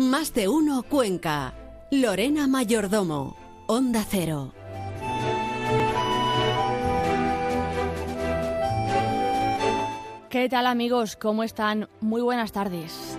Más 0.00 0.32
de 0.32 0.48
uno 0.48 0.82
Cuenca. 0.82 1.52
Lorena 1.90 2.46
Mayordomo. 2.46 3.36
Onda 3.66 4.02
Cero. 4.08 4.54
¿Qué 10.30 10.48
tal 10.48 10.66
amigos? 10.66 11.16
¿Cómo 11.16 11.42
están? 11.42 11.86
Muy 12.00 12.22
buenas 12.22 12.50
tardes. 12.50 13.18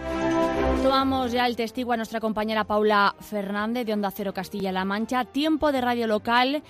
Tomamos 0.82 1.32
ya 1.32 1.46
el 1.46 1.56
testigo 1.56 1.92
a 1.92 1.98
nuestra 1.98 2.20
compañera 2.20 2.64
Paula 2.64 3.14
Fernández 3.20 3.86
de 3.86 3.94
Onda 3.94 4.10
Cero 4.10 4.34
Castilla-La 4.34 4.84
Mancha. 4.84 5.26
Tiempo 5.26 5.72
de 5.72 5.82
radio 5.82 6.08
local 6.08 6.64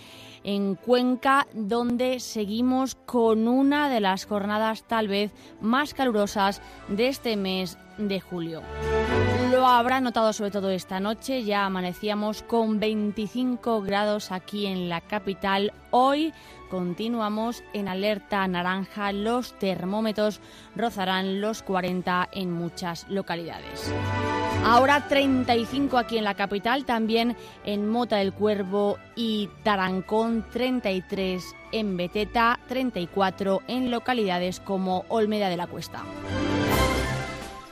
en 0.44 0.76
Cuenca, 0.76 1.48
donde 1.54 2.20
seguimos 2.20 2.96
con 2.96 3.48
una 3.48 3.88
de 3.88 4.02
las 4.02 4.26
jornadas 4.26 4.84
tal 4.84 5.08
vez 5.08 5.32
más 5.62 5.94
calurosas 5.94 6.62
de 6.90 7.08
este 7.08 7.38
mes 7.38 7.78
de 7.98 8.20
julio. 8.20 8.62
Lo 9.62 9.68
habrá 9.68 10.02
notado 10.02 10.34
sobre 10.34 10.50
todo 10.50 10.72
esta 10.72 11.00
noche, 11.00 11.44
ya 11.44 11.66
amanecíamos 11.66 12.42
con 12.42 12.80
25 12.80 13.84
grados 13.84 14.32
aquí 14.32 14.66
en 14.66 14.90
la 14.90 15.02
capital. 15.02 15.72
Hoy 15.92 16.34
continuamos 16.72 17.64
en 17.72 17.88
alerta 17.88 18.48
naranja, 18.48 19.12
los 19.12 19.54
termómetros 19.60 20.40
rozarán 20.76 21.42
los 21.42 21.62
40 21.62 22.30
en 22.32 22.52
muchas 22.52 23.08
localidades. 23.08 23.94
Ahora 24.66 25.08
35 25.08 25.96
aquí 26.00 26.18
en 26.18 26.24
la 26.24 26.34
capital, 26.34 26.84
también 26.84 27.38
en 27.64 27.88
Mota 27.88 28.16
del 28.16 28.34
Cuervo 28.34 28.98
y 29.16 29.48
Tarancón, 29.62 30.44
33 30.52 31.44
en 31.72 31.98
Beteta, 31.98 32.60
34 32.68 33.62
en 33.68 33.92
localidades 33.92 34.60
como 34.60 35.06
Olmeda 35.08 35.50
de 35.50 35.58
la 35.58 35.68
Cuesta. 35.68 36.04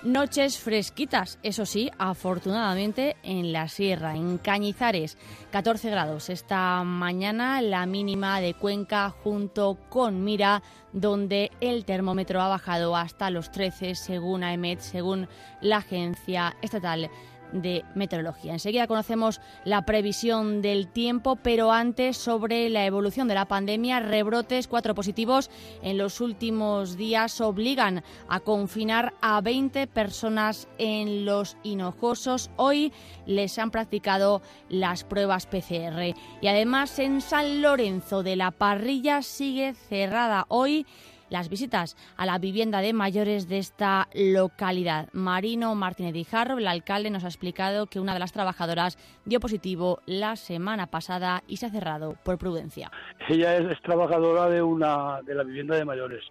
Noches 0.03 0.57
fresquitas, 0.57 1.39
eso 1.43 1.65
sí, 1.65 1.91
afortunadamente 1.97 3.17
en 3.21 3.51
la 3.51 3.67
sierra, 3.67 4.15
en 4.15 4.37
Cañizares, 4.37 5.17
14 5.51 5.89
grados 5.89 6.29
esta 6.29 6.81
mañana, 6.85 7.61
la 7.61 7.85
mínima 7.85 8.39
de 8.39 8.53
Cuenca 8.53 9.09
junto 9.09 9.77
con 9.89 10.23
Mira, 10.23 10.63
donde 10.93 11.51
el 11.59 11.83
termómetro 11.83 12.41
ha 12.41 12.47
bajado 12.47 12.95
hasta 12.95 13.29
los 13.29 13.51
13 13.51 13.93
según 13.95 14.45
AEMET, 14.45 14.79
según 14.79 15.27
la 15.59 15.77
Agencia 15.77 16.55
Estatal 16.61 17.09
de 17.51 17.85
Meteorología. 17.95 18.53
Enseguida 18.53 18.87
conocemos 18.87 19.41
la 19.65 19.85
previsión 19.85 20.61
del 20.61 20.87
tiempo, 20.87 21.35
pero 21.35 21.71
antes 21.71 22.17
sobre 22.17 22.69
la 22.69 22.85
evolución 22.85 23.27
de 23.27 23.35
la 23.35 23.47
pandemia, 23.47 23.99
rebrotes, 23.99 24.67
cuatro 24.67 24.95
positivos 24.95 25.49
en 25.81 25.97
los 25.97 26.21
últimos 26.21 26.97
días 26.97 27.41
obligan 27.41 28.03
a 28.27 28.39
confinar 28.39 29.13
a 29.21 29.41
20 29.41 29.87
personas 29.87 30.67
en 30.77 31.25
los 31.25 31.57
Hinojosos. 31.63 32.51
Hoy 32.55 32.93
les 33.25 33.57
han 33.59 33.71
practicado 33.71 34.41
las 34.69 35.03
pruebas 35.03 35.45
PCR. 35.45 36.15
Y 36.41 36.47
además 36.47 36.99
en 36.99 37.21
San 37.21 37.61
Lorenzo 37.61 38.23
de 38.23 38.35
la 38.35 38.51
Parrilla 38.51 39.21
sigue 39.21 39.73
cerrada 39.73 40.45
hoy 40.49 40.85
las 41.29 41.49
visitas 41.49 41.95
a 42.17 42.25
la 42.25 42.37
vivienda 42.37 42.81
de 42.81 42.93
mayores 42.93 43.47
de 43.47 43.57
esta 43.57 44.07
localidad. 44.13 45.09
Marino 45.13 45.75
Martínez 45.75 46.13
Dijarro, 46.13 46.57
el 46.57 46.67
alcalde, 46.67 47.09
nos 47.09 47.23
ha 47.23 47.27
explicado 47.27 47.87
que 47.87 47.99
una 47.99 48.13
de 48.13 48.19
las 48.19 48.31
trabajadoras 48.31 48.97
dio 49.25 49.39
positivo 49.39 49.99
la 50.05 50.35
semana 50.35 50.87
pasada 50.87 51.43
y 51.47 51.57
se 51.57 51.65
ha 51.65 51.69
cerrado 51.69 52.15
por 52.23 52.37
prudencia. 52.37 52.91
Ella 53.27 53.57
es, 53.57 53.81
trabajadora 53.81 54.49
de 54.49 54.61
una 54.61 55.21
de 55.23 55.35
la 55.35 55.43
vivienda 55.43 55.75
de 55.75 55.85
mayores 55.85 56.23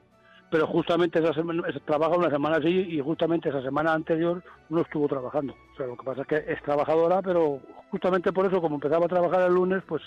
pero 0.51 0.67
justamente 0.67 1.19
esa 1.19 1.35
semana, 1.35 1.63
trabaja 1.85 2.17
una 2.17 2.31
semana 2.31 2.57
así 2.57 2.69
y 2.69 3.01
justamente 3.01 3.51
esa 3.51 3.61
semana 3.61 3.93
anterior 3.93 4.43
no 4.71 4.81
estuvo 4.81 5.07
trabajando. 5.07 5.55
O 5.75 5.77
sea, 5.77 5.87
lo 5.87 5.95
que 5.95 6.05
pasa 6.05 6.23
es 6.23 6.27
que 6.27 6.53
es 6.53 6.63
trabajadora, 6.63 7.21
pero 7.21 7.61
justamente 7.91 8.33
por 8.33 8.47
eso, 8.47 8.61
como 8.63 8.77
empezaba 8.77 9.05
a 9.05 9.11
trabajar 9.11 9.43
el 9.43 9.53
lunes, 9.53 9.83
pues 9.87 10.03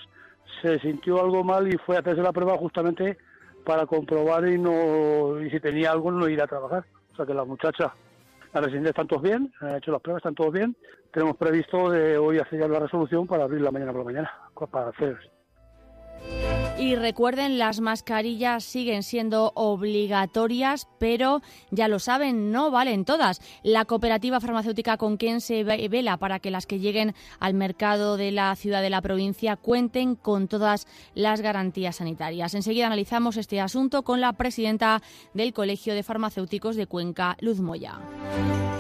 se 0.61 0.79
sintió 0.79 1.21
algo 1.21 1.43
mal 1.43 1.71
y 1.71 1.77
fue 1.77 1.95
a 1.95 1.99
hacerse 1.99 2.23
la 2.23 2.33
prueba 2.33 2.57
justamente 2.57 3.19
para 3.63 3.85
comprobar 3.85 4.47
y 4.47 4.57
no 4.57 5.41
y 5.41 5.49
si 5.49 5.59
tenía 5.59 5.91
algo 5.91 6.11
no 6.11 6.27
ir 6.27 6.41
a 6.41 6.47
trabajar. 6.47 6.85
O 7.13 7.15
sea 7.15 7.25
que 7.25 7.33
la 7.33 7.45
muchacha, 7.45 7.93
la 8.53 8.61
residencia 8.61 8.89
están 8.89 9.07
todos 9.07 9.21
bien, 9.21 9.51
han 9.59 9.75
hecho 9.75 9.91
las 9.91 10.01
pruebas, 10.01 10.21
están 10.21 10.35
todos 10.35 10.53
bien. 10.53 10.75
Tenemos 11.11 11.35
previsto 11.37 11.89
de 11.89 12.17
hoy 12.17 12.39
hacer 12.39 12.59
ya 12.59 12.67
la 12.67 12.79
resolución 12.79 13.27
para 13.27 13.43
abrir 13.43 13.61
la 13.61 13.71
mañana 13.71 13.91
por 13.91 14.01
la 14.01 14.05
mañana, 14.05 14.31
para 14.71 14.89
hacer 14.89 15.17
y 16.81 16.95
recuerden, 16.95 17.59
las 17.59 17.79
mascarillas 17.79 18.63
siguen 18.63 19.03
siendo 19.03 19.51
obligatorias, 19.53 20.87
pero 20.97 21.43
ya 21.69 21.87
lo 21.87 21.99
saben, 21.99 22.51
no 22.51 22.71
valen 22.71 23.05
todas. 23.05 23.39
La 23.61 23.85
cooperativa 23.85 24.39
farmacéutica 24.39 24.97
con 24.97 25.17
quien 25.17 25.41
se 25.41 25.63
vela 25.63 26.17
para 26.17 26.39
que 26.39 26.49
las 26.49 26.65
que 26.65 26.79
lleguen 26.79 27.13
al 27.39 27.53
mercado 27.53 28.17
de 28.17 28.31
la 28.31 28.55
ciudad 28.55 28.81
de 28.81 28.89
la 28.89 29.03
provincia 29.03 29.57
cuenten 29.57 30.15
con 30.15 30.47
todas 30.47 30.87
las 31.13 31.41
garantías 31.41 31.97
sanitarias. 31.97 32.55
Enseguida 32.55 32.87
analizamos 32.87 33.37
este 33.37 33.61
asunto 33.61 34.01
con 34.01 34.19
la 34.19 34.33
presidenta 34.33 35.03
del 35.35 35.53
Colegio 35.53 35.93
de 35.93 36.01
Farmacéuticos 36.01 36.75
de 36.75 36.87
Cuenca, 36.87 37.37
Luz 37.41 37.59
Moya. 37.59 37.99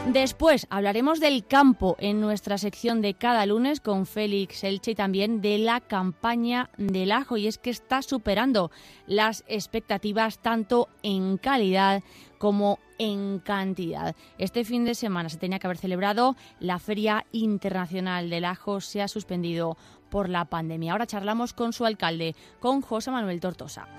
Después 0.07 0.67
hablaremos 0.69 1.19
del 1.19 1.45
campo 1.45 1.95
en 1.99 2.19
nuestra 2.19 2.57
sección 2.57 3.01
de 3.01 3.13
cada 3.13 3.45
lunes 3.45 3.79
con 3.79 4.05
Félix 4.05 4.63
Elche 4.63 4.91
y 4.91 4.95
también 4.95 5.41
de 5.41 5.57
la 5.59 5.79
campaña 5.79 6.69
del 6.77 7.11
ajo. 7.11 7.37
Y 7.37 7.47
es 7.47 7.57
que 7.57 7.69
está 7.91 8.03
superando 8.03 8.71
las 9.05 9.43
expectativas 9.47 10.39
tanto 10.39 10.87
en 11.03 11.35
calidad 11.35 12.01
como 12.37 12.79
en 12.97 13.39
cantidad. 13.39 14.15
Este 14.37 14.63
fin 14.63 14.85
de 14.85 14.95
semana 14.95 15.27
se 15.27 15.35
tenía 15.35 15.59
que 15.59 15.67
haber 15.67 15.77
celebrado 15.77 16.37
la 16.61 16.79
Feria 16.79 17.25
Internacional 17.33 18.29
del 18.29 18.45
Ajo, 18.45 18.79
se 18.79 19.01
ha 19.01 19.09
suspendido 19.09 19.75
por 20.09 20.29
la 20.29 20.45
pandemia. 20.45 20.93
Ahora 20.93 21.05
charlamos 21.05 21.51
con 21.51 21.73
su 21.73 21.83
alcalde, 21.83 22.33
con 22.61 22.79
José 22.81 23.11
Manuel 23.11 23.41
Tortosa 23.41 23.89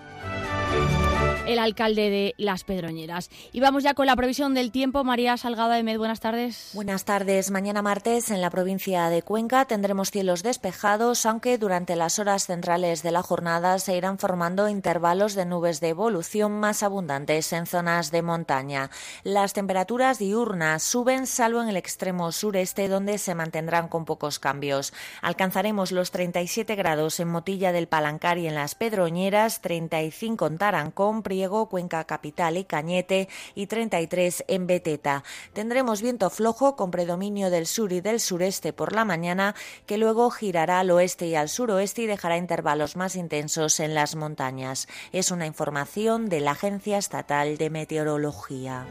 el 1.47 1.59
alcalde 1.59 2.09
de 2.09 2.35
Las 2.39 2.65
Pedroñeras. 2.65 3.31
Y 3.53 3.61
vamos 3.61 3.83
ya 3.83 3.95
con 3.95 4.07
la 4.07 4.15
previsión 4.15 4.55
del 4.55 4.71
tiempo. 4.71 5.03
María 5.03 5.37
Salgado 5.37 5.71
de 5.71 5.83
Med, 5.83 5.99
buenas 5.99 6.21
tardes. 6.21 6.71
Buenas 6.73 7.05
tardes. 7.05 7.51
Mañana 7.51 7.83
martes 7.83 8.31
en 8.31 8.41
la 8.41 8.51
provincia 8.51 9.09
de 9.09 9.23
Cuenca 9.23 9.65
tendremos 9.65 10.11
cielos 10.11 10.43
despejados, 10.43 11.27
aunque 11.27 11.59
durante 11.59 11.97
las 11.97 12.19
horas 12.19 12.47
centrales 12.47 13.03
de 13.03 13.11
la 13.11 13.23
jornada 13.23 13.79
se 13.79 13.97
irán 13.97 14.19
formando 14.19 14.69
intervalos 14.69 15.35
de 15.35 15.45
nubes 15.45 15.81
de 15.81 15.89
evolución 15.89 16.61
más 16.61 16.83
abundantes 16.83 17.53
en 17.53 17.67
zonas 17.67 18.11
de 18.11 18.23
montaña. 18.23 18.91
Las 19.25 19.53
temperaturas 19.53 20.19
diurnas 20.19 20.83
suben 20.83 21.27
salvo 21.27 21.63
en 21.63 21.69
el 21.69 21.77
extremo 21.77 22.31
sureste 22.31 22.89
donde 22.89 23.19
se 23.19 23.35
mantendrán 23.35 23.89
con 23.89 24.05
pocos 24.05 24.39
cambios. 24.39 24.93
Alcanzaremos 25.21 25.91
los 25.91 26.13
37 26.13 26.77
grados 26.77 27.19
en 27.21 27.29
Motilla 27.29 27.73
del 27.73 27.89
Palancar 27.89 28.39
y 28.39 28.47
en 28.47 28.55
Las 28.55 28.75
Pedroñeras, 28.75 29.61
35 29.61 30.47
en 30.47 30.59
Tarancón, 30.59 31.23
Cuenca 31.69 32.05
Capital 32.05 32.57
y 32.57 32.65
Cañete 32.65 33.29
y 33.55 33.67
33 33.67 34.45
en 34.49 34.67
Beteta. 34.67 35.25
Tendremos 35.53 36.03
viento 36.03 36.31
flojo 36.31 36.77
con 36.77 36.91
predominio 36.91 37.51
del 37.51 37.67
sur 37.67 37.93
y 37.93 38.01
del 38.01 38.21
sureste 38.21 38.73
por 38.73 38.93
la 38.93 39.05
mañana 39.05 39.55
que 39.87 39.99
luego 39.99 40.31
girará 40.31 40.81
al 40.81 40.91
oeste 40.91 41.27
y 41.27 41.35
al 41.35 41.49
suroeste 41.49 42.03
y 42.03 42.07
dejará 42.07 42.37
intervalos 42.37 42.97
más 42.97 43.17
intensos 43.17 43.81
en 43.81 43.95
las 43.95 44.15
montañas. 44.15 44.89
Es 45.13 45.31
una 45.31 45.47
información 45.47 46.29
de 46.29 46.41
la 46.41 46.53
Agencia 46.53 46.99
Estatal 46.99 47.57
de 47.57 47.71
Meteorología. 47.71 48.87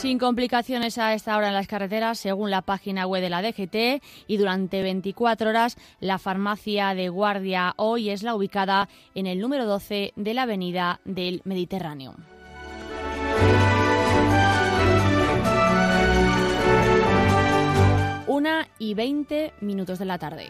Sin 0.00 0.18
complicaciones 0.18 0.96
a 0.96 1.12
esta 1.12 1.36
hora 1.36 1.48
en 1.48 1.52
las 1.52 1.66
carreteras, 1.66 2.18
según 2.18 2.50
la 2.50 2.62
página 2.62 3.06
web 3.06 3.20
de 3.20 3.28
la 3.28 3.42
DGT, 3.42 4.02
y 4.26 4.38
durante 4.38 4.80
24 4.80 5.50
horas, 5.50 5.76
la 6.00 6.18
farmacia 6.18 6.94
de 6.94 7.10
guardia 7.10 7.74
hoy 7.76 8.08
es 8.08 8.22
la 8.22 8.34
ubicada 8.34 8.88
en 9.14 9.26
el 9.26 9.40
número 9.40 9.66
12 9.66 10.14
de 10.16 10.34
la 10.34 10.44
avenida 10.44 11.00
del 11.04 11.42
Mediterráneo. 11.44 12.14
Una 18.26 18.68
y 18.78 18.94
20 18.94 19.52
minutos 19.60 19.98
de 19.98 20.04
la 20.06 20.16
tarde. 20.16 20.46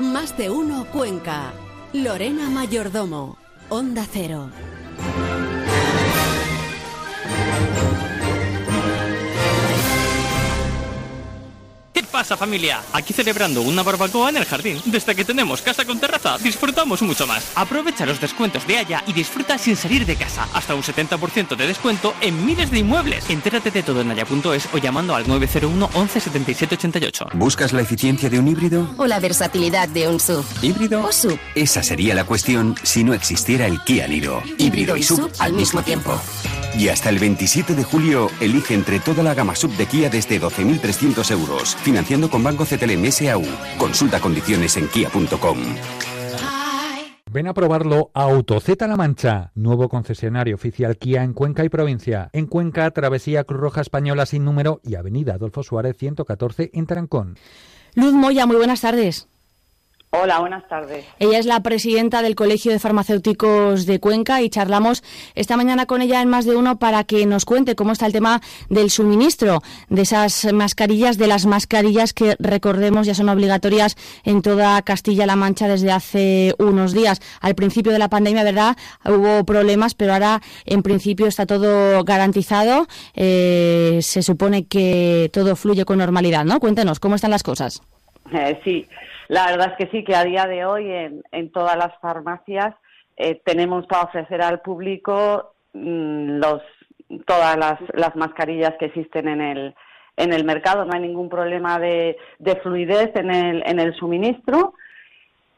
Más 0.00 0.36
de 0.36 0.50
uno 0.50 0.84
Cuenca. 0.86 1.52
Lorena 1.92 2.50
Mayordomo. 2.50 3.38
Onda 3.68 4.04
Cero. 4.10 4.50
Pasa 12.18 12.36
familia? 12.36 12.82
Aquí 12.92 13.12
celebrando 13.12 13.62
una 13.62 13.84
barbacoa 13.84 14.30
en 14.30 14.38
el 14.38 14.44
jardín. 14.44 14.82
Desde 14.86 15.14
que 15.14 15.24
tenemos 15.24 15.62
casa 15.62 15.84
con 15.84 16.00
terraza, 16.00 16.36
disfrutamos 16.38 17.00
mucho 17.00 17.28
más. 17.28 17.52
Aprovecha 17.54 18.04
los 18.06 18.20
descuentos 18.20 18.66
de 18.66 18.76
Haya 18.76 19.04
y 19.06 19.12
disfruta 19.12 19.56
sin 19.56 19.76
salir 19.76 20.04
de 20.04 20.16
casa. 20.16 20.48
Hasta 20.52 20.74
un 20.74 20.82
70% 20.82 21.54
de 21.54 21.66
descuento 21.68 22.14
en 22.20 22.44
miles 22.44 22.72
de 22.72 22.80
inmuebles. 22.80 23.30
Entérate 23.30 23.70
de 23.70 23.84
todo 23.84 24.00
en 24.00 24.10
haya.es 24.10 24.68
o 24.74 24.78
llamando 24.78 25.14
al 25.14 25.28
901 25.28 25.90
11 25.94 26.20
77 26.20 26.74
88. 26.74 27.28
¿Buscas 27.34 27.72
la 27.72 27.82
eficiencia 27.82 28.28
de 28.28 28.40
un 28.40 28.48
híbrido? 28.48 28.92
¿O 28.96 29.06
la 29.06 29.20
versatilidad 29.20 29.88
de 29.88 30.08
un 30.08 30.18
SUV? 30.18 30.44
¿Híbrido? 30.60 31.04
¿O 31.04 31.12
SUV? 31.12 31.38
Esa 31.54 31.84
sería 31.84 32.16
la 32.16 32.24
cuestión 32.24 32.74
si 32.82 33.04
no 33.04 33.14
existiera 33.14 33.68
el 33.68 33.80
Kia 33.84 34.08
Niro. 34.08 34.42
Híbrido 34.58 34.96
y 34.96 35.04
SUV 35.04 35.30
al 35.38 35.52
mismo 35.52 35.84
tiempo. 35.84 36.20
Y 36.76 36.90
hasta 36.90 37.08
el 37.08 37.18
27 37.18 37.74
de 37.74 37.82
julio, 37.82 38.30
elige 38.40 38.74
entre 38.74 39.00
toda 39.00 39.24
la 39.24 39.34
gama 39.34 39.56
sub 39.56 39.76
de 39.76 39.86
Kia 39.86 40.10
desde 40.10 40.40
12.300 40.40 41.30
euros, 41.32 41.76
financiando 42.08 42.30
con 42.30 42.42
Banco 42.42 42.64
CTLM 42.64 43.10
SAU. 43.12 43.44
Consulta 43.78 44.18
condiciones 44.18 44.76
en 44.78 44.88
kia.com. 44.88 45.58
Ven 47.30 47.46
a 47.46 47.52
probarlo 47.52 48.10
a 48.14 48.22
AutoZ 48.22 48.80
La 48.80 48.96
Mancha, 48.96 49.52
nuevo 49.54 49.90
concesionario 49.90 50.54
oficial 50.54 50.96
Kia 50.96 51.22
en 51.22 51.34
Cuenca 51.34 51.64
y 51.64 51.68
provincia. 51.68 52.30
En 52.32 52.46
Cuenca, 52.46 52.90
Travesía 52.92 53.44
Cruz 53.44 53.60
Roja 53.60 53.82
Española 53.82 54.24
sin 54.24 54.46
número 54.46 54.80
y 54.82 54.94
Avenida 54.94 55.34
Adolfo 55.34 55.62
Suárez 55.62 55.98
114 55.98 56.70
en 56.72 56.86
Tarancón. 56.86 57.36
Luz 57.94 58.14
Moya, 58.14 58.46
muy 58.46 58.56
buenas 58.56 58.80
tardes. 58.80 59.28
Hola, 60.10 60.40
buenas 60.40 60.66
tardes. 60.68 61.04
Ella 61.18 61.38
es 61.38 61.44
la 61.44 61.60
presidenta 61.60 62.22
del 62.22 62.34
Colegio 62.34 62.72
de 62.72 62.78
Farmacéuticos 62.78 63.84
de 63.84 64.00
Cuenca 64.00 64.40
y 64.40 64.48
charlamos 64.48 65.04
esta 65.34 65.58
mañana 65.58 65.84
con 65.84 66.00
ella 66.00 66.22
en 66.22 66.30
más 66.30 66.46
de 66.46 66.56
uno 66.56 66.78
para 66.78 67.04
que 67.04 67.26
nos 67.26 67.44
cuente 67.44 67.74
cómo 67.74 67.92
está 67.92 68.06
el 68.06 68.14
tema 68.14 68.40
del 68.70 68.88
suministro 68.88 69.60
de 69.90 70.02
esas 70.02 70.50
mascarillas, 70.54 71.18
de 71.18 71.26
las 71.26 71.44
mascarillas 71.44 72.14
que 72.14 72.36
recordemos 72.38 73.06
ya 73.06 73.14
son 73.14 73.28
obligatorias 73.28 73.96
en 74.24 74.40
toda 74.40 74.80
Castilla-La 74.80 75.36
Mancha 75.36 75.68
desde 75.68 75.92
hace 75.92 76.54
unos 76.58 76.94
días. 76.94 77.20
Al 77.42 77.54
principio 77.54 77.92
de 77.92 77.98
la 77.98 78.08
pandemia, 78.08 78.44
¿verdad? 78.44 78.78
Hubo 79.04 79.44
problemas, 79.44 79.94
pero 79.94 80.14
ahora 80.14 80.40
en 80.64 80.82
principio 80.82 81.26
está 81.26 81.44
todo 81.44 82.02
garantizado. 82.02 82.86
Eh, 83.14 83.98
se 84.00 84.22
supone 84.22 84.66
que 84.66 85.28
todo 85.34 85.54
fluye 85.54 85.84
con 85.84 85.98
normalidad, 85.98 86.46
¿no? 86.46 86.60
Cuéntenos, 86.60 86.98
¿cómo 86.98 87.16
están 87.16 87.30
las 87.30 87.42
cosas? 87.42 87.82
Eh, 88.32 88.58
sí. 88.64 88.86
La 89.28 89.46
verdad 89.50 89.72
es 89.72 89.76
que 89.76 89.90
sí, 89.90 90.04
que 90.04 90.16
a 90.16 90.24
día 90.24 90.46
de 90.46 90.64
hoy 90.64 90.90
en, 90.90 91.22
en 91.32 91.52
todas 91.52 91.76
las 91.76 91.92
farmacias 92.00 92.74
eh, 93.16 93.40
tenemos 93.44 93.86
para 93.86 94.04
ofrecer 94.04 94.40
al 94.40 94.60
público 94.60 95.52
mm, 95.74 96.38
los, 96.38 96.62
todas 97.26 97.56
las, 97.58 97.78
las, 97.92 98.16
mascarillas 98.16 98.74
que 98.78 98.86
existen 98.86 99.28
en 99.28 99.40
el, 99.42 99.74
en 100.16 100.32
el 100.32 100.44
mercado. 100.44 100.86
No 100.86 100.94
hay 100.94 101.00
ningún 101.00 101.28
problema 101.28 101.78
de, 101.78 102.16
de 102.38 102.56
fluidez 102.56 103.14
en 103.16 103.30
el, 103.30 103.62
en 103.66 103.78
el 103.78 103.94
suministro. 103.96 104.74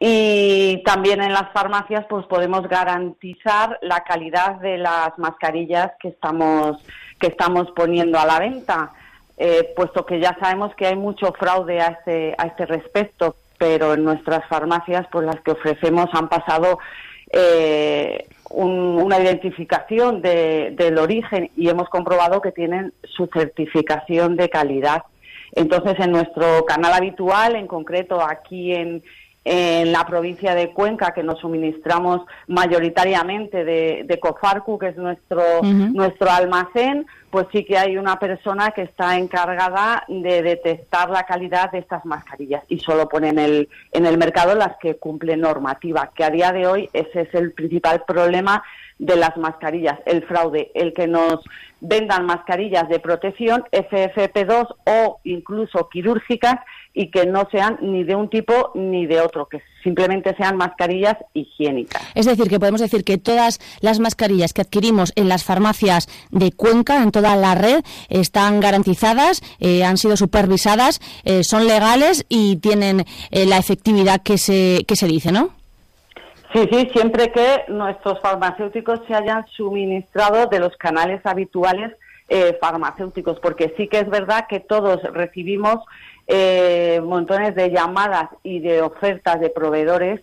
Y 0.00 0.82
también 0.84 1.22
en 1.22 1.32
las 1.32 1.52
farmacias 1.52 2.06
pues 2.08 2.26
podemos 2.26 2.66
garantizar 2.66 3.78
la 3.82 4.00
calidad 4.00 4.56
de 4.56 4.78
las 4.78 5.16
mascarillas 5.18 5.92
que 6.00 6.08
estamos, 6.08 6.82
que 7.20 7.28
estamos 7.28 7.70
poniendo 7.72 8.18
a 8.18 8.26
la 8.26 8.40
venta. 8.40 8.90
Eh, 9.36 9.72
puesto 9.76 10.04
que 10.06 10.18
ya 10.18 10.36
sabemos 10.40 10.74
que 10.74 10.86
hay 10.86 10.96
mucho 10.96 11.32
fraude 11.38 11.80
a 11.80 11.88
este, 11.88 12.34
a 12.36 12.46
este 12.46 12.66
respecto 12.66 13.36
pero 13.60 13.92
en 13.92 14.04
nuestras 14.04 14.48
farmacias, 14.48 15.06
pues 15.12 15.26
las 15.26 15.38
que 15.42 15.50
ofrecemos 15.50 16.06
han 16.14 16.30
pasado 16.30 16.78
eh, 17.30 18.26
una 18.48 19.20
identificación 19.20 20.22
del 20.22 20.96
origen 20.96 21.50
y 21.58 21.68
hemos 21.68 21.90
comprobado 21.90 22.40
que 22.40 22.52
tienen 22.52 22.94
su 23.04 23.28
certificación 23.30 24.36
de 24.36 24.48
calidad. 24.48 25.02
Entonces, 25.52 25.94
en 25.98 26.10
nuestro 26.10 26.64
canal 26.64 26.94
habitual, 26.94 27.54
en 27.54 27.66
concreto 27.66 28.22
aquí 28.22 28.72
en, 28.72 29.02
en 29.44 29.90
la 29.92 30.04
provincia 30.04 30.54
de 30.54 30.72
Cuenca, 30.72 31.12
que 31.14 31.22
nos 31.22 31.38
suministramos 31.38 32.22
mayoritariamente 32.46 33.64
de, 33.64 34.04
de 34.04 34.20
Cofarcu, 34.20 34.78
que 34.78 34.88
es 34.88 34.96
nuestro, 34.96 35.42
nuestro 35.62 36.30
almacén, 36.30 37.06
pues 37.30 37.46
sí 37.50 37.64
que 37.64 37.78
hay 37.78 37.96
una 37.96 38.18
persona 38.18 38.72
que 38.72 38.82
está 38.82 39.16
encargada 39.16 40.04
de 40.08 40.42
detectar 40.42 41.08
la 41.08 41.22
calidad 41.22 41.70
de 41.70 41.78
estas 41.78 42.04
mascarillas 42.04 42.64
y 42.68 42.80
solo 42.80 43.08
pone 43.08 43.28
en 43.28 43.38
el, 43.38 43.68
en 43.92 44.04
el 44.04 44.18
mercado 44.18 44.54
las 44.54 44.76
que 44.76 44.96
cumplen 44.96 45.40
normativa, 45.40 46.10
que 46.14 46.24
a 46.24 46.30
día 46.30 46.52
de 46.52 46.66
hoy 46.66 46.90
ese 46.92 47.22
es 47.22 47.34
el 47.34 47.52
principal 47.52 48.02
problema 48.06 48.62
de 49.00 49.16
las 49.16 49.36
mascarillas, 49.38 49.98
el 50.04 50.22
fraude, 50.24 50.70
el 50.74 50.92
que 50.92 51.08
nos 51.08 51.40
vendan 51.80 52.26
mascarillas 52.26 52.86
de 52.90 53.00
protección 53.00 53.64
FFP2 53.72 54.76
o 54.86 55.20
incluso 55.24 55.88
quirúrgicas 55.88 56.56
y 56.92 57.10
que 57.10 57.24
no 57.24 57.48
sean 57.50 57.78
ni 57.80 58.04
de 58.04 58.14
un 58.14 58.28
tipo 58.28 58.72
ni 58.74 59.06
de 59.06 59.22
otro, 59.22 59.46
que 59.46 59.62
simplemente 59.82 60.36
sean 60.36 60.58
mascarillas 60.58 61.16
higiénicas. 61.32 62.02
Es 62.14 62.26
decir, 62.26 62.48
que 62.48 62.58
podemos 62.58 62.82
decir 62.82 63.02
que 63.02 63.16
todas 63.16 63.58
las 63.80 64.00
mascarillas 64.00 64.52
que 64.52 64.60
adquirimos 64.60 65.12
en 65.16 65.30
las 65.30 65.44
farmacias 65.44 66.06
de 66.30 66.52
Cuenca, 66.52 67.02
en 67.02 67.10
toda 67.10 67.36
la 67.36 67.54
red, 67.54 67.82
están 68.10 68.60
garantizadas, 68.60 69.40
eh, 69.60 69.82
han 69.82 69.96
sido 69.96 70.18
supervisadas, 70.18 71.00
eh, 71.24 71.42
son 71.42 71.66
legales 71.66 72.26
y 72.28 72.56
tienen 72.56 73.06
eh, 73.30 73.46
la 73.46 73.56
efectividad 73.56 74.20
que 74.22 74.36
se, 74.36 74.84
que 74.86 74.96
se 74.96 75.06
dice, 75.06 75.32
¿no? 75.32 75.59
Sí, 76.52 76.68
sí, 76.70 76.88
siempre 76.92 77.30
que 77.30 77.64
nuestros 77.68 78.20
farmacéuticos 78.20 79.00
se 79.06 79.14
hayan 79.14 79.46
suministrado 79.48 80.46
de 80.46 80.58
los 80.58 80.76
canales 80.76 81.24
habituales 81.24 81.92
farmacéuticos, 82.60 83.40
porque 83.40 83.74
sí 83.76 83.88
que 83.88 83.98
es 83.98 84.08
verdad 84.08 84.46
que 84.48 84.60
todos 84.60 85.02
recibimos 85.12 85.80
eh, 86.32 87.00
montones 87.02 87.56
de 87.56 87.70
llamadas 87.70 88.30
y 88.44 88.60
de 88.60 88.82
ofertas 88.82 89.40
de 89.40 89.50
proveedores 89.50 90.20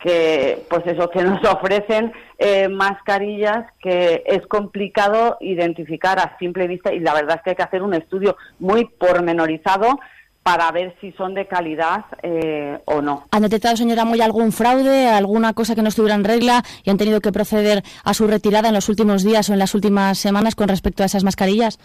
que 0.00 0.64
pues 0.68 0.84
eso 0.88 1.08
que 1.08 1.22
nos 1.22 1.44
ofrecen 1.52 2.12
eh, 2.38 2.66
mascarillas 2.68 3.64
que 3.80 4.24
es 4.26 4.44
complicado 4.48 5.36
identificar 5.40 6.18
a 6.18 6.36
simple 6.40 6.66
vista 6.66 6.92
y 6.92 6.98
la 6.98 7.14
verdad 7.14 7.36
es 7.36 7.42
que 7.42 7.50
hay 7.50 7.56
que 7.56 7.62
hacer 7.62 7.82
un 7.84 7.94
estudio 7.94 8.36
muy 8.58 8.86
pormenorizado 8.86 10.00
para 10.46 10.70
ver 10.70 10.94
si 11.00 11.10
son 11.10 11.34
de 11.34 11.48
calidad 11.48 12.04
eh, 12.22 12.78
o 12.84 13.02
no. 13.02 13.24
¿Han 13.32 13.42
detectado, 13.42 13.76
señora 13.76 14.04
Moya, 14.04 14.24
algún 14.24 14.52
fraude, 14.52 15.08
alguna 15.08 15.54
cosa 15.54 15.74
que 15.74 15.82
no 15.82 15.88
estuviera 15.88 16.14
en 16.14 16.22
regla 16.22 16.62
y 16.84 16.90
han 16.90 16.98
tenido 16.98 17.20
que 17.20 17.32
proceder 17.32 17.82
a 18.04 18.14
su 18.14 18.28
retirada 18.28 18.68
en 18.68 18.74
los 18.74 18.88
últimos 18.88 19.24
días 19.24 19.50
o 19.50 19.54
en 19.54 19.58
las 19.58 19.74
últimas 19.74 20.18
semanas 20.18 20.54
con 20.54 20.68
respecto 20.68 21.02
a 21.02 21.06
esas 21.06 21.24
mascarillas? 21.24 21.80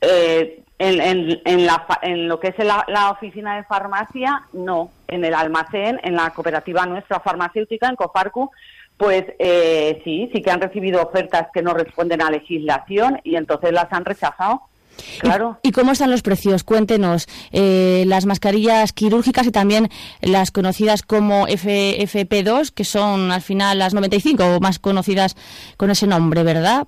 Eh, 0.00 0.62
en, 0.78 1.40
en, 1.44 1.66
la, 1.66 1.84
en, 2.02 2.28
lo 2.28 2.38
que 2.38 2.54
es 2.56 2.64
la, 2.64 3.10
oficina 3.10 3.56
de 3.56 3.64
farmacia, 3.64 4.42
no. 4.52 4.92
En 5.08 5.24
el 5.24 5.34
almacén, 5.34 5.98
en 6.04 6.14
la 6.14 6.30
cooperativa 6.30 6.86
nuestra 6.86 7.18
farmacéutica, 7.18 7.88
en 7.88 7.96
Cofarcu, 7.96 8.48
pues 8.96 9.24
eh, 9.40 10.00
sí, 10.04 10.30
sí 10.32 10.40
que 10.40 10.52
han 10.52 10.60
recibido 10.60 11.02
ofertas 11.02 11.48
que 11.52 11.62
no 11.62 11.74
responden 11.74 12.22
a 12.22 12.30
legislación 12.30 13.20
y 13.24 13.34
entonces 13.34 13.72
las 13.72 13.92
han 13.92 14.04
rechazado. 14.04 14.69
Claro. 15.18 15.58
¿Y, 15.62 15.72
cómo 15.72 15.92
están 15.92 16.10
los 16.10 16.22
precios? 16.22 16.64
Cuéntenos. 16.64 17.26
Eh, 17.52 18.04
las 18.06 18.26
mascarillas 18.26 18.92
quirúrgicas 18.92 19.46
y 19.46 19.52
también 19.52 19.88
las 20.20 20.50
conocidas 20.50 21.02
como 21.02 21.46
FFP2, 21.46 22.72
que 22.72 22.84
son 22.84 23.32
al 23.32 23.42
final 23.42 23.78
las 23.78 23.94
95 23.94 24.44
o 24.44 24.60
más 24.60 24.78
conocidas 24.78 25.36
con 25.76 25.90
ese 25.90 26.06
nombre, 26.06 26.42
¿verdad? 26.42 26.86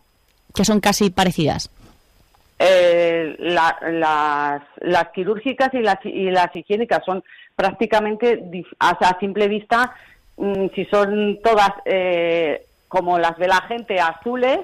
Que 0.55 0.65
son 0.65 0.81
casi 0.81 1.11
parecidas. 1.11 1.71
Eh, 2.59 3.35
las, 3.41 3.75
las, 4.81 5.09
quirúrgicas 5.13 5.75
y 5.75 5.81
las, 5.81 5.99
y 6.05 6.31
las 6.31 6.55
higiénicas 6.55 7.05
son 7.05 7.25
prácticamente, 7.57 8.41
a 8.79 9.19
simple 9.19 9.49
vista, 9.49 9.95
mm, 10.37 10.67
si 10.75 10.85
son 10.85 11.41
todas 11.43 11.73
eh, 11.85 12.65
como 12.87 13.19
las 13.19 13.37
de 13.39 13.49
la 13.49 13.63
gente 13.63 13.99
azules, 13.99 14.61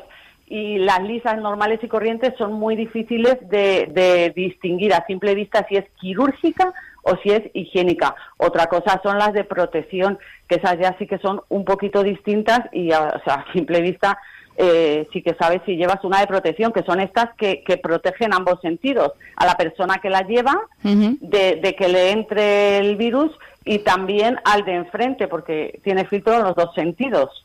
y 0.51 0.79
las 0.79 1.03
lisas 1.03 1.39
normales 1.39 1.81
y 1.83 1.89
corrientes 1.89 2.35
son 2.39 2.55
muy 2.55 2.77
difíciles 2.77 3.37
de, 3.49 3.89
de, 3.91 4.33
distinguir 4.35 4.95
a 4.95 5.07
simple 5.07 5.35
vista 5.35 5.67
si 5.69 5.77
es 5.77 5.85
quirúrgica 6.01 6.73
o 7.03 7.17
si 7.23 7.31
es 7.31 7.43
higiénica. 7.55 8.15
Otra 8.37 8.67
cosa 8.67 9.01
son 9.03 9.19
las 9.19 9.33
de 9.33 9.45
protección, 9.45 10.19
que 10.49 10.57
esas 10.57 10.79
ya 10.79 10.97
sí 10.99 11.07
que 11.07 11.19
son 11.19 11.41
un 11.49 11.65
poquito 11.65 12.03
distintas 12.03 12.61
y 12.73 12.93
a, 12.93 13.21
a 13.27 13.53
simple 13.53 13.81
vista 13.81 14.19
eh, 14.61 15.07
sí 15.13 15.23
que 15.23 15.35
sabes 15.35 15.63
si 15.65 15.77
llevas 15.77 16.03
una 16.03 16.19
de 16.19 16.27
protección, 16.27 16.73
que 16.73 16.83
son 16.83 16.99
estas 16.99 17.33
que, 17.37 17.63
que 17.63 17.77
protegen 17.77 18.35
ambos 18.35 18.61
sentidos, 18.61 19.13
a 19.37 19.47
la 19.47 19.55
persona 19.55 19.99
que 20.03 20.11
la 20.11 20.23
lleva 20.23 20.59
de, 20.83 21.77
que 21.79 21.89
le 21.89 22.11
entre 22.11 22.79
el 22.79 22.97
virus 22.97 23.31
y 23.65 23.79
también 23.79 24.37
al 24.45 24.65
de 24.65 24.75
enfrente, 24.75 25.29
porque 25.29 25.81
tiene 25.85 26.07
filtro 26.07 26.35
en 26.35 26.43
los 26.43 26.57
dos 26.57 26.75
sentidos. 26.75 27.45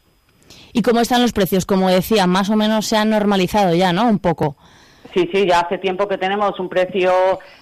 ¿Y 0.74 0.82
cómo 0.82 1.00
están 1.00 1.22
los 1.22 1.34
precios? 1.34 1.66
Como 1.66 1.90
decía, 1.90 2.28
más 2.28 2.50
o 2.50 2.56
menos 2.56 2.88
se 2.88 2.98
han 2.98 3.10
normalizado 3.10 3.76
ya, 3.76 3.94
¿no? 3.94 4.08
Un 4.08 4.20
poco. 4.20 4.56
Sí, 5.14 5.30
sí, 5.32 5.46
ya 5.48 5.60
hace 5.60 5.78
tiempo 5.78 6.08
que 6.08 6.18
tenemos 6.18 6.60
un 6.60 6.70
precio 6.70 7.12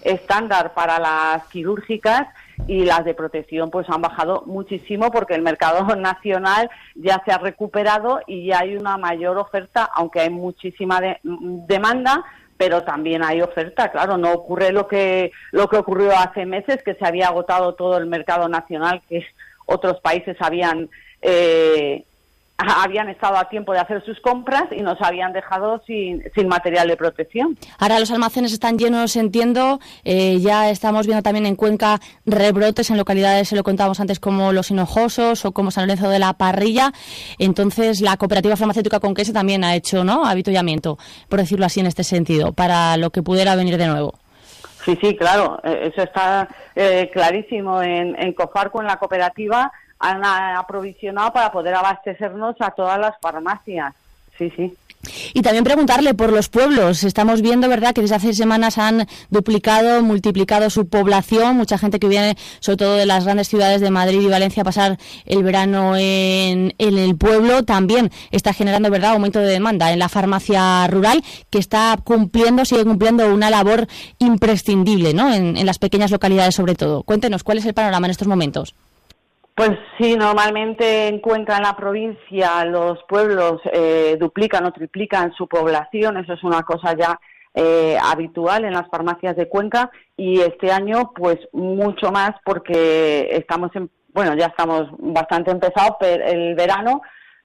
estándar 0.01 0.73
para 0.73 0.99
las 0.99 1.45
quirúrgicas 1.47 2.27
y 2.67 2.85
las 2.85 3.03
de 3.03 3.13
protección 3.13 3.69
pues 3.69 3.89
han 3.89 4.01
bajado 4.01 4.43
muchísimo 4.45 5.11
porque 5.11 5.33
el 5.33 5.41
mercado 5.41 5.95
nacional 5.97 6.69
ya 6.95 7.21
se 7.25 7.31
ha 7.31 7.39
recuperado 7.39 8.21
y 8.25 8.47
ya 8.47 8.59
hay 8.59 8.77
una 8.77 8.97
mayor 8.97 9.37
oferta, 9.37 9.89
aunque 9.93 10.21
hay 10.21 10.29
muchísima 10.29 11.01
demanda, 11.23 12.23
pero 12.55 12.83
también 12.83 13.23
hay 13.23 13.41
oferta, 13.41 13.91
claro, 13.91 14.17
no 14.17 14.31
ocurre 14.31 14.71
lo 14.71 14.87
que 14.87 15.31
lo 15.51 15.67
que 15.67 15.77
ocurrió 15.77 16.11
hace 16.15 16.45
meses 16.45 16.83
que 16.83 16.93
se 16.93 17.05
había 17.05 17.27
agotado 17.27 17.73
todo 17.73 17.97
el 17.97 18.05
mercado 18.05 18.47
nacional 18.47 19.01
que 19.09 19.25
otros 19.65 19.99
países 19.99 20.37
habían 20.39 20.89
eh, 21.21 22.05
habían 22.61 23.09
estado 23.09 23.37
a 23.37 23.49
tiempo 23.49 23.73
de 23.73 23.79
hacer 23.79 24.03
sus 24.05 24.19
compras 24.21 24.65
y 24.71 24.81
nos 24.81 25.01
habían 25.01 25.33
dejado 25.33 25.81
sin, 25.85 26.23
sin 26.35 26.47
material 26.47 26.87
de 26.87 26.97
protección. 26.97 27.57
Ahora 27.79 27.99
los 27.99 28.11
almacenes 28.11 28.53
están 28.53 28.77
llenos, 28.77 29.15
entiendo. 29.15 29.79
Eh, 30.03 30.39
ya 30.39 30.69
estamos 30.69 31.07
viendo 31.07 31.23
también 31.23 31.45
en 31.45 31.55
Cuenca 31.55 31.99
rebrotes 32.25 32.89
en 32.89 32.97
localidades, 32.97 33.49
se 33.49 33.55
lo 33.55 33.63
contábamos 33.63 33.99
antes, 33.99 34.19
como 34.19 34.51
Los 34.51 34.71
Hinojosos 34.71 35.45
o 35.45 35.51
como 35.51 35.71
San 35.71 35.87
Lorenzo 35.87 36.09
de 36.09 36.19
la 36.19 36.33
Parrilla. 36.33 36.91
Entonces 37.39 38.01
la 38.01 38.17
cooperativa 38.17 38.55
farmacéutica 38.55 38.99
Conquense 38.99 39.33
también 39.33 39.63
ha 39.63 39.75
hecho 39.75 40.03
¿no? 40.03 40.25
habituallamiento, 40.25 40.97
por 41.29 41.39
decirlo 41.39 41.65
así 41.65 41.79
en 41.79 41.87
este 41.87 42.03
sentido, 42.03 42.53
para 42.53 42.97
lo 42.97 43.09
que 43.09 43.23
pudiera 43.23 43.55
venir 43.55 43.77
de 43.77 43.87
nuevo. 43.87 44.13
Sí, 44.85 44.97
sí, 44.99 45.15
claro, 45.15 45.59
eh, 45.63 45.91
eso 45.91 46.01
está 46.01 46.47
eh, 46.75 47.09
clarísimo. 47.13 47.83
En, 47.83 48.15
en 48.19 48.33
Cofarco, 48.33 48.81
en 48.81 48.87
la 48.87 48.97
cooperativa, 48.97 49.71
han 50.01 50.23
aprovisionado 50.23 51.31
para 51.31 51.51
poder 51.51 51.75
abastecernos 51.75 52.55
a 52.59 52.71
todas 52.71 52.99
las 52.99 53.19
farmacias. 53.19 53.93
Sí, 54.37 54.51
sí. 54.55 54.75
Y 55.33 55.41
también 55.41 55.63
preguntarle 55.63 56.13
por 56.13 56.31
los 56.31 56.49
pueblos. 56.49 57.03
Estamos 57.03 57.41
viendo, 57.41 57.67
¿verdad?, 57.67 57.93
que 57.93 58.01
desde 58.01 58.15
hace 58.15 58.33
semanas 58.33 58.77
han 58.77 59.07
duplicado, 59.29 60.01
multiplicado 60.03 60.69
su 60.69 60.87
población. 60.87 61.57
Mucha 61.57 61.77
gente 61.77 61.99
que 61.99 62.07
viene, 62.07 62.37
sobre 62.59 62.77
todo 62.77 62.95
de 62.95 63.05
las 63.05 63.23
grandes 63.23 63.47
ciudades 63.47 63.81
de 63.81 63.89
Madrid 63.89 64.21
y 64.21 64.27
Valencia, 64.27 64.61
a 64.61 64.63
pasar 64.63 64.97
el 65.25 65.43
verano 65.43 65.95
en, 65.97 66.73
el 66.77 67.17
pueblo. 67.17 67.63
También 67.63 68.11
está 68.31 68.53
generando, 68.53 68.89
¿verdad?, 68.89 69.11
aumento 69.11 69.39
de 69.39 69.47
demanda 69.47 69.91
en 69.91 69.99
la 69.99 70.09
farmacia 70.09 70.87
rural, 70.87 71.23
que 71.49 71.59
está 71.59 71.97
cumpliendo, 72.03 72.65
sigue 72.65 72.83
cumpliendo 72.83 73.33
una 73.33 73.49
labor 73.49 73.87
imprescindible, 74.19 75.13
¿no?, 75.13 75.33
en, 75.33 75.57
en 75.57 75.65
las 75.65 75.79
pequeñas 75.79 76.11
localidades, 76.11 76.55
sobre 76.55 76.75
todo. 76.75 77.03
Cuéntenos, 77.03 77.43
¿cuál 77.43 77.57
es 77.57 77.65
el 77.65 77.73
panorama 77.73 78.07
en 78.07 78.11
estos 78.11 78.27
momentos? 78.27 78.75
Pues 79.55 79.71
sí, 79.99 80.15
normalmente 80.15 81.07
en 81.07 81.19
Cuenca, 81.19 81.57
en 81.57 81.63
la 81.63 81.75
provincia, 81.75 82.63
los 82.65 83.03
pueblos 83.07 83.61
eh, 83.71 84.15
duplican 84.19 84.65
o 84.65 84.71
triplican 84.71 85.33
su 85.33 85.47
población, 85.47 86.17
eso 86.17 86.33
es 86.33 86.43
una 86.43 86.63
cosa 86.63 86.95
ya 86.97 87.19
eh, 87.53 87.97
habitual 88.01 88.63
en 88.63 88.73
las 88.73 88.87
farmacias 88.89 89.35
de 89.35 89.49
Cuenca 89.49 89.91
y 90.15 90.39
este 90.39 90.71
año 90.71 91.11
pues 91.13 91.37
mucho 91.51 92.11
más 92.11 92.31
porque 92.45 93.27
estamos 93.31 93.71
en, 93.75 93.89
bueno, 94.13 94.35
ya 94.35 94.45
estamos 94.45 94.87
bastante 94.97 95.51
empezados 95.51 95.97
el 96.01 96.55
verano, 96.55 97.01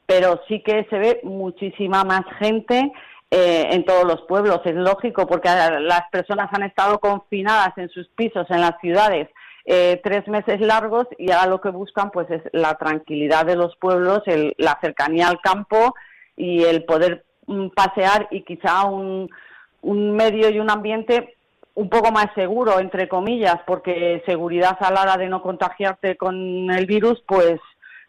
pero 0.07 0.41
sí 0.47 0.63
que 0.63 0.87
se 0.89 0.99
ve 0.99 1.21
muchísima 1.25 2.05
más 2.05 2.23
gente 2.39 2.93
eh, 3.33 3.67
en 3.73 3.85
todos 3.85 4.05
los 4.05 4.23
pueblos, 4.29 4.61
es 4.65 4.77
lógico 4.77 5.27
porque 5.27 5.49
las 5.49 6.03
personas 6.13 6.49
han 6.53 6.63
estado 6.63 7.01
confinadas 7.01 7.77
en 7.77 7.89
sus 7.89 8.09
pisos 8.11 8.47
en 8.51 8.61
las 8.61 8.79
ciudades 8.81 9.29
eh, 9.69 10.01
tres 10.05 10.29
meses 10.29 10.61
largos 10.61 11.09
y 11.19 11.33
ahora 11.33 11.51
lo 11.51 11.61
que 11.61 11.71
buscan 11.71 12.13
pues 12.13 12.31
es 12.31 12.43
la 12.53 12.77
tranquilidad 12.77 13.45
de 13.45 13.57
los 13.57 13.77
pueblos, 13.77 14.23
la 14.59 14.79
cercanía 14.81 15.29
al 15.29 15.41
campo 15.41 15.95
y 16.37 16.63
el 16.63 16.85
poder 16.85 17.25
mm, 17.49 17.71
pasear 17.71 18.29
y 18.31 18.43
quizá 18.43 18.85
un, 18.85 19.29
un 19.83 20.15
medio 20.15 20.51
y 20.51 20.61
un 20.61 20.71
ambiente 20.71 21.35
un 21.75 21.91
poco 21.91 22.13
más 22.13 22.29
seguro, 22.35 22.79
entre 22.79 23.09
comillas, 23.09 23.59
porque 23.67 24.23
seguridad 24.25 24.79
a 24.81 24.93
la 24.93 25.03
hora 25.03 25.17
de 25.17 25.29
no 25.29 25.43
contagiarte 25.43 26.17
con 26.17 26.71
el 26.71 26.87
virus, 26.87 27.23
pues 27.27 27.59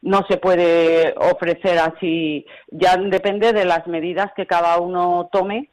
no 0.01 0.25
se 0.29 0.37
puede 0.37 1.15
ofrecer 1.17 1.79
así. 1.79 2.45
Ya 2.69 2.95
depende 2.97 3.51
de 3.51 3.65
las 3.65 3.85
medidas 3.87 4.31
que 4.35 4.45
cada 4.45 4.77
uno 4.77 5.27
tome 5.31 5.69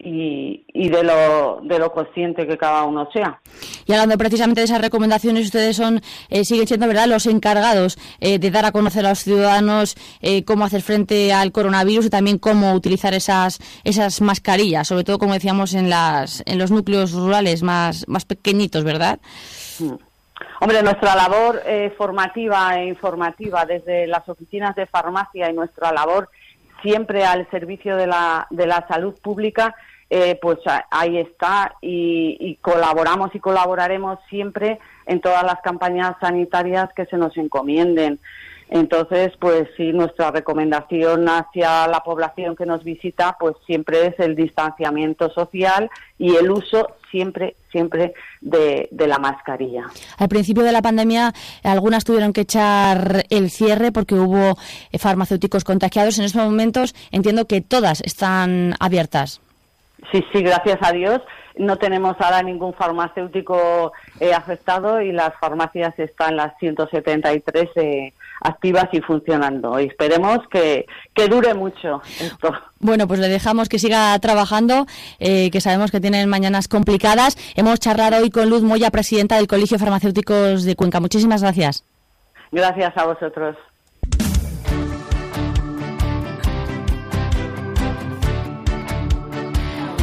y, 0.00 0.88
de, 0.88 1.02
lo, 1.02 1.60
de 1.62 1.78
lo 1.78 1.92
consciente 1.92 2.46
que 2.46 2.56
cada 2.56 2.84
uno 2.84 3.08
sea. 3.12 3.40
Y 3.86 3.92
hablando 3.92 4.16
precisamente 4.16 4.60
de 4.60 4.66
esas 4.66 4.80
recomendaciones, 4.80 5.46
ustedes 5.46 5.76
son 5.76 6.00
eh, 6.28 6.44
siguen 6.44 6.68
siendo 6.68 6.86
verdad 6.86 7.06
los 7.06 7.26
encargados 7.26 7.98
eh, 8.20 8.38
de 8.38 8.50
dar 8.50 8.64
a 8.64 8.72
conocer 8.72 9.04
a 9.04 9.10
los 9.10 9.24
ciudadanos 9.24 9.96
eh, 10.20 10.44
cómo 10.44 10.64
hacer 10.64 10.82
frente 10.82 11.32
al 11.32 11.50
coronavirus 11.50 12.06
y 12.06 12.10
también 12.10 12.38
cómo 12.38 12.72
utilizar 12.74 13.12
esas 13.14 13.58
esas 13.82 14.20
mascarillas, 14.20 14.86
sobre 14.86 15.04
todo 15.04 15.18
como 15.18 15.34
decíamos 15.34 15.74
en 15.74 15.90
las 15.90 16.42
en 16.46 16.58
los 16.58 16.70
núcleos 16.70 17.12
rurales 17.12 17.62
más 17.62 18.06
más 18.08 18.24
pequeñitos, 18.24 18.84
¿verdad? 18.84 19.18
Mm. 19.80 19.94
Hombre, 20.60 20.82
nuestra 20.82 21.14
labor 21.14 21.62
formativa 21.96 22.80
e 22.80 22.86
informativa 22.86 23.64
desde 23.64 24.08
las 24.08 24.28
oficinas 24.28 24.74
de 24.74 24.86
farmacia 24.86 25.48
y 25.50 25.52
nuestra 25.52 25.92
labor 25.92 26.30
siempre 26.82 27.24
al 27.24 27.48
servicio 27.50 27.96
de 27.96 28.06
la, 28.06 28.46
de 28.50 28.66
la 28.66 28.86
salud 28.88 29.14
pública, 29.20 29.74
eh, 30.10 30.38
pues 30.40 30.58
ahí 30.90 31.18
está 31.18 31.74
y, 31.82 32.56
colaboramos 32.62 33.34
y 33.34 33.40
colaboraremos 33.40 34.18
siempre 34.30 34.78
en 35.04 35.20
todas 35.20 35.42
las 35.42 35.60
campañas 35.60 36.16
sanitarias 36.20 36.88
que 36.94 37.04
se 37.06 37.18
nos 37.18 37.36
encomienden. 37.36 38.18
Entonces, 38.70 39.32
pues 39.40 39.68
sí, 39.76 39.92
nuestra 39.92 40.30
recomendación 40.30 41.26
hacia 41.28 41.86
la 41.86 42.00
población 42.00 42.54
que 42.54 42.66
nos 42.66 42.84
visita, 42.84 43.36
pues 43.40 43.54
siempre 43.66 44.08
es 44.08 44.20
el 44.20 44.36
distanciamiento 44.36 45.30
social 45.30 45.90
y 46.18 46.36
el 46.36 46.50
uso 46.50 46.86
siempre, 47.10 47.56
siempre 47.72 48.12
de, 48.40 48.88
la 48.90 49.18
mascarilla. 49.18 49.84
Al 50.18 50.28
principio 50.28 50.64
de 50.64 50.72
la 50.72 50.82
pandemia, 50.82 51.32
algunas 51.62 52.04
tuvieron 52.04 52.34
que 52.34 52.42
echar 52.42 53.24
el 53.30 53.50
cierre 53.50 53.90
porque 53.90 54.14
hubo 54.14 54.58
eh, 54.92 54.98
farmacéuticos 54.98 55.64
contagiados. 55.64 56.18
En 56.18 56.26
estos 56.26 56.44
momentos 56.44 56.94
entiendo 57.10 57.46
que 57.46 57.62
todas 57.62 58.02
están 58.02 58.74
abiertas. 58.80 59.40
Sí, 60.12 60.24
sí, 60.32 60.42
gracias 60.42 60.78
a 60.82 60.92
Dios. 60.92 61.20
No 61.56 61.76
tenemos 61.76 62.16
ahora 62.20 62.42
ningún 62.42 62.72
farmacéutico 62.74 63.92
eh, 64.20 64.32
afectado 64.32 65.00
y 65.00 65.10
las 65.10 65.34
farmacias 65.40 65.98
están 65.98 66.36
las 66.36 66.56
173 66.58 67.68
eh, 67.74 68.12
activas 68.40 68.88
y 68.92 69.00
funcionando. 69.00 69.80
Y 69.80 69.86
esperemos 69.86 70.40
que, 70.50 70.86
dure 71.28 71.54
mucho 71.54 72.00
esto. 72.20 72.52
Bueno, 72.80 73.08
pues 73.08 73.20
le 73.20 73.28
dejamos 73.28 73.68
que 73.68 73.78
siga 73.78 74.18
trabajando, 74.20 74.86
eh, 75.18 75.50
que 75.50 75.60
sabemos 75.60 75.90
que 75.90 76.00
tienen 76.00 76.28
mañanas 76.28 76.68
complicadas. 76.68 77.36
Hemos 77.56 77.80
charlado 77.80 78.22
hoy 78.22 78.30
con 78.30 78.48
Luz 78.48 78.62
Moya, 78.62 78.90
presidenta 78.90 79.36
del 79.36 79.48
Colegio 79.48 79.78
Farmacéuticos 79.78 80.64
de 80.64 80.76
Cuenca. 80.76 81.00
Muchísimas 81.00 81.42
gracias. 81.42 81.84
Gracias 82.52 82.96
a 82.96 83.04
vosotros. 83.04 83.56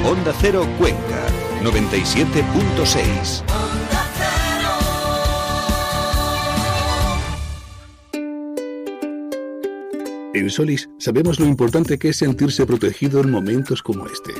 Onda 0.06 0.32
Cero 0.40 0.68
Cuenca, 0.78 1.26
97.6. 1.64 3.65
En 10.36 10.50
Solis 10.50 10.90
sabemos 10.98 11.40
lo 11.40 11.46
importante 11.46 11.98
que 11.98 12.10
es 12.10 12.18
sentirse 12.18 12.66
protegido 12.66 13.22
en 13.22 13.32
momentos 13.32 13.82
como 13.82 14.06
este. 14.06 14.34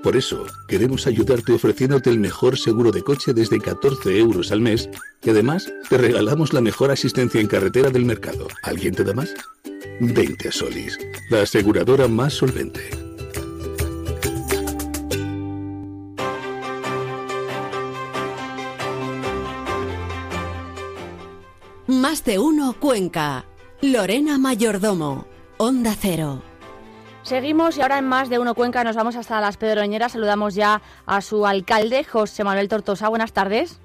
Por 0.00 0.16
eso, 0.16 0.46
queremos 0.68 1.08
ayudarte 1.08 1.52
ofreciéndote 1.52 2.10
el 2.10 2.20
mejor 2.20 2.56
seguro 2.56 2.92
de 2.92 3.02
coche 3.02 3.34
desde 3.34 3.58
14 3.58 4.16
euros 4.20 4.52
al 4.52 4.60
mes 4.60 4.88
y 5.20 5.30
además 5.30 5.68
te 5.88 5.98
regalamos 5.98 6.52
la 6.52 6.60
mejor 6.60 6.92
asistencia 6.92 7.40
en 7.40 7.48
carretera 7.48 7.90
del 7.90 8.04
mercado. 8.04 8.46
¿Alguien 8.62 8.94
te 8.94 9.02
da 9.02 9.14
más? 9.14 9.34
20 9.98 10.52
Solis, 10.52 10.96
la 11.28 11.42
aseguradora 11.42 12.06
más 12.06 12.34
solvente. 12.34 12.88
Más 21.88 22.24
de 22.24 22.38
uno 22.38 22.74
Cuenca. 22.78 23.44
Lorena 23.80 24.38
Mayordomo. 24.38 25.31
Onda 25.64 25.94
Cero. 25.96 26.42
Seguimos 27.22 27.76
y 27.76 27.82
ahora 27.82 27.96
en 27.96 28.04
más 28.04 28.28
de 28.28 28.40
uno 28.40 28.56
Cuenca 28.56 28.82
nos 28.82 28.96
vamos 28.96 29.14
hasta 29.14 29.40
las 29.40 29.56
Pedroñeras. 29.56 30.10
Saludamos 30.10 30.56
ya 30.56 30.82
a 31.06 31.20
su 31.20 31.46
alcalde, 31.46 32.02
José 32.02 32.42
Manuel 32.42 32.66
Tortosa. 32.66 33.08
Buenas 33.08 33.32
tardes. 33.32 33.78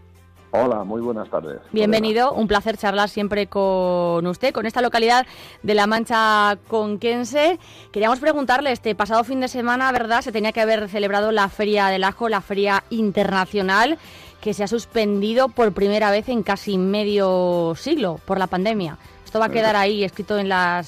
Hola, 0.50 0.84
muy 0.84 1.02
buenas 1.02 1.30
tardes. 1.30 1.60
Bienvenido, 1.72 2.34
un 2.34 2.48
placer 2.48 2.78
charlar 2.78 3.10
siempre 3.10 3.46
con 3.46 4.26
usted, 4.26 4.56
con 4.56 4.66
esta 4.66 4.82
localidad 4.82 5.28
de 5.62 5.76
La 5.76 5.86
Mancha 5.86 6.58
Conquense. 6.68 7.60
Queríamos 7.92 8.18
preguntarle, 8.18 8.72
este 8.72 8.96
pasado 8.96 9.24
fin 9.24 9.40
de 9.40 9.48
semana, 9.48 9.92
¿verdad? 9.92 10.22
Se 10.22 10.32
tenía 10.32 10.54
que 10.54 10.62
haber 10.62 10.90
celebrado 10.90 11.32
la 11.32 11.48
Feria 11.48 11.90
del 11.90 12.06
Ajo, 12.06 12.28
la 12.28 12.42
Feria 12.42 12.86
Internacional 12.90 14.00
que 14.42 14.56
se 14.56 14.64
ha 14.64 14.68
suspendido 14.68 15.50
por 15.50 15.72
primera 15.74 16.10
vez 16.10 16.28
en 16.30 16.42
casi 16.42 16.80
medio 16.80 17.74
siglo 17.76 18.20
por 18.26 18.40
la 18.40 18.48
pandemia. 18.48 18.98
Esto 19.26 19.40
va 19.40 19.46
a 19.46 19.50
quedar 19.50 19.76
ahí 19.76 20.04
escrito 20.04 20.40
en 20.40 20.50
las, 20.50 20.88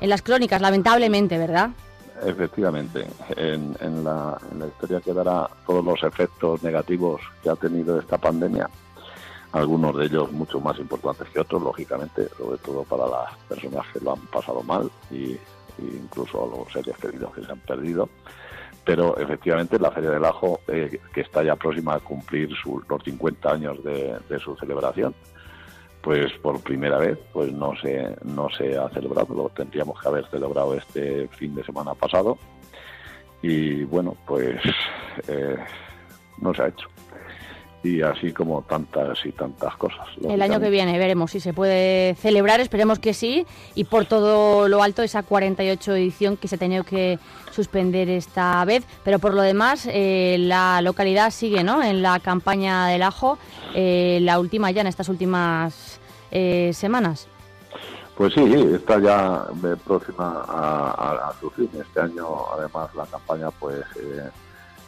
en 0.00 0.08
las 0.08 0.22
crónicas, 0.22 0.60
lamentablemente, 0.60 1.38
¿verdad? 1.38 1.70
Efectivamente, 2.24 3.06
en, 3.36 3.76
en, 3.80 4.02
la, 4.04 4.38
historia 4.66 5.00
quedará 5.00 5.48
todos 5.66 5.84
los 5.84 6.02
efectos 6.02 6.62
negativos 6.62 7.20
que 7.42 7.50
ha 7.50 7.56
tenido 7.56 7.98
esta 7.98 8.18
pandemia, 8.18 8.68
algunos 9.52 9.96
de 9.96 10.06
ellos 10.06 10.32
mucho 10.32 10.60
más 10.60 10.78
importantes 10.78 11.28
que 11.28 11.40
otros, 11.40 11.62
lógicamente, 11.62 12.28
sobre 12.36 12.58
todo 12.58 12.82
para 12.84 13.06
las 13.06 13.36
personas 13.48 13.86
que 13.92 14.00
lo 14.00 14.14
han 14.14 14.26
pasado 14.26 14.62
mal 14.62 14.90
y, 15.10 15.38
incluso 15.78 16.42
a 16.42 16.56
los 16.56 16.72
seres 16.72 16.96
queridos 16.96 17.32
que 17.34 17.44
se 17.44 17.52
han 17.52 17.60
perdido 17.60 18.08
pero 18.88 19.18
efectivamente 19.18 19.78
la 19.78 19.90
Feria 19.90 20.08
del 20.08 20.24
Ajo, 20.24 20.60
eh, 20.66 20.98
que 21.12 21.20
está 21.20 21.42
ya 21.42 21.56
próxima 21.56 21.96
a 21.96 22.00
cumplir 22.00 22.48
los 22.64 23.04
50 23.04 23.52
años 23.52 23.84
de, 23.84 24.38
su 24.42 24.56
celebración, 24.56 25.14
pues 26.02 26.32
por 26.42 26.60
primera 26.60 26.98
vez 26.98 27.18
pues 27.32 27.52
no 27.52 27.74
se 27.76 28.16
no 28.24 28.48
se 28.50 28.76
ha 28.76 28.88
celebrado. 28.90 29.34
Lo 29.34 29.48
tendríamos 29.50 30.00
que 30.00 30.08
haber 30.08 30.26
celebrado 30.30 30.74
este 30.74 31.28
fin 31.28 31.54
de 31.54 31.64
semana 31.64 31.94
pasado. 31.94 32.38
Y 33.42 33.84
bueno 33.84 34.16
pues 34.26 34.60
eh, 35.28 35.56
no 36.40 36.54
se 36.54 36.62
ha 36.62 36.68
hecho 36.68 36.88
y 37.82 38.02
así 38.02 38.32
como 38.32 38.62
tantas 38.62 39.24
y 39.24 39.32
tantas 39.32 39.76
cosas. 39.76 40.06
El 40.28 40.42
año 40.42 40.60
que 40.60 40.70
viene 40.70 40.98
veremos 40.98 41.30
si 41.30 41.40
se 41.40 41.52
puede 41.52 42.14
celebrar, 42.16 42.60
esperemos 42.60 42.98
que 42.98 43.14
sí, 43.14 43.46
y 43.74 43.84
por 43.84 44.06
todo 44.06 44.68
lo 44.68 44.82
alto 44.82 45.02
esa 45.02 45.22
48 45.22 45.94
edición 45.94 46.36
que 46.36 46.48
se 46.48 46.56
ha 46.56 46.58
tenido 46.58 46.84
que 46.84 47.18
suspender 47.52 48.08
esta 48.08 48.64
vez, 48.64 48.84
pero 49.04 49.18
por 49.18 49.34
lo 49.34 49.42
demás 49.42 49.88
eh, 49.90 50.36
la 50.38 50.82
localidad 50.82 51.30
sigue 51.30 51.62
¿no? 51.62 51.82
en 51.82 52.02
la 52.02 52.18
campaña 52.20 52.88
del 52.88 53.02
ajo, 53.02 53.38
eh, 53.74 54.18
la 54.22 54.38
última 54.38 54.70
ya 54.70 54.80
en 54.80 54.88
estas 54.88 55.08
últimas 55.08 56.00
eh, 56.30 56.72
semanas. 56.74 57.28
Pues 58.16 58.34
sí, 58.34 58.42
está 58.74 58.98
ya 58.98 59.44
próxima 59.84 60.44
a, 60.48 61.28
a, 61.28 61.32
su 61.38 61.48
fin. 61.50 61.70
Este 61.80 62.00
año, 62.00 62.26
además, 62.52 62.92
la 62.96 63.06
campaña 63.06 63.48
pues 63.52 63.84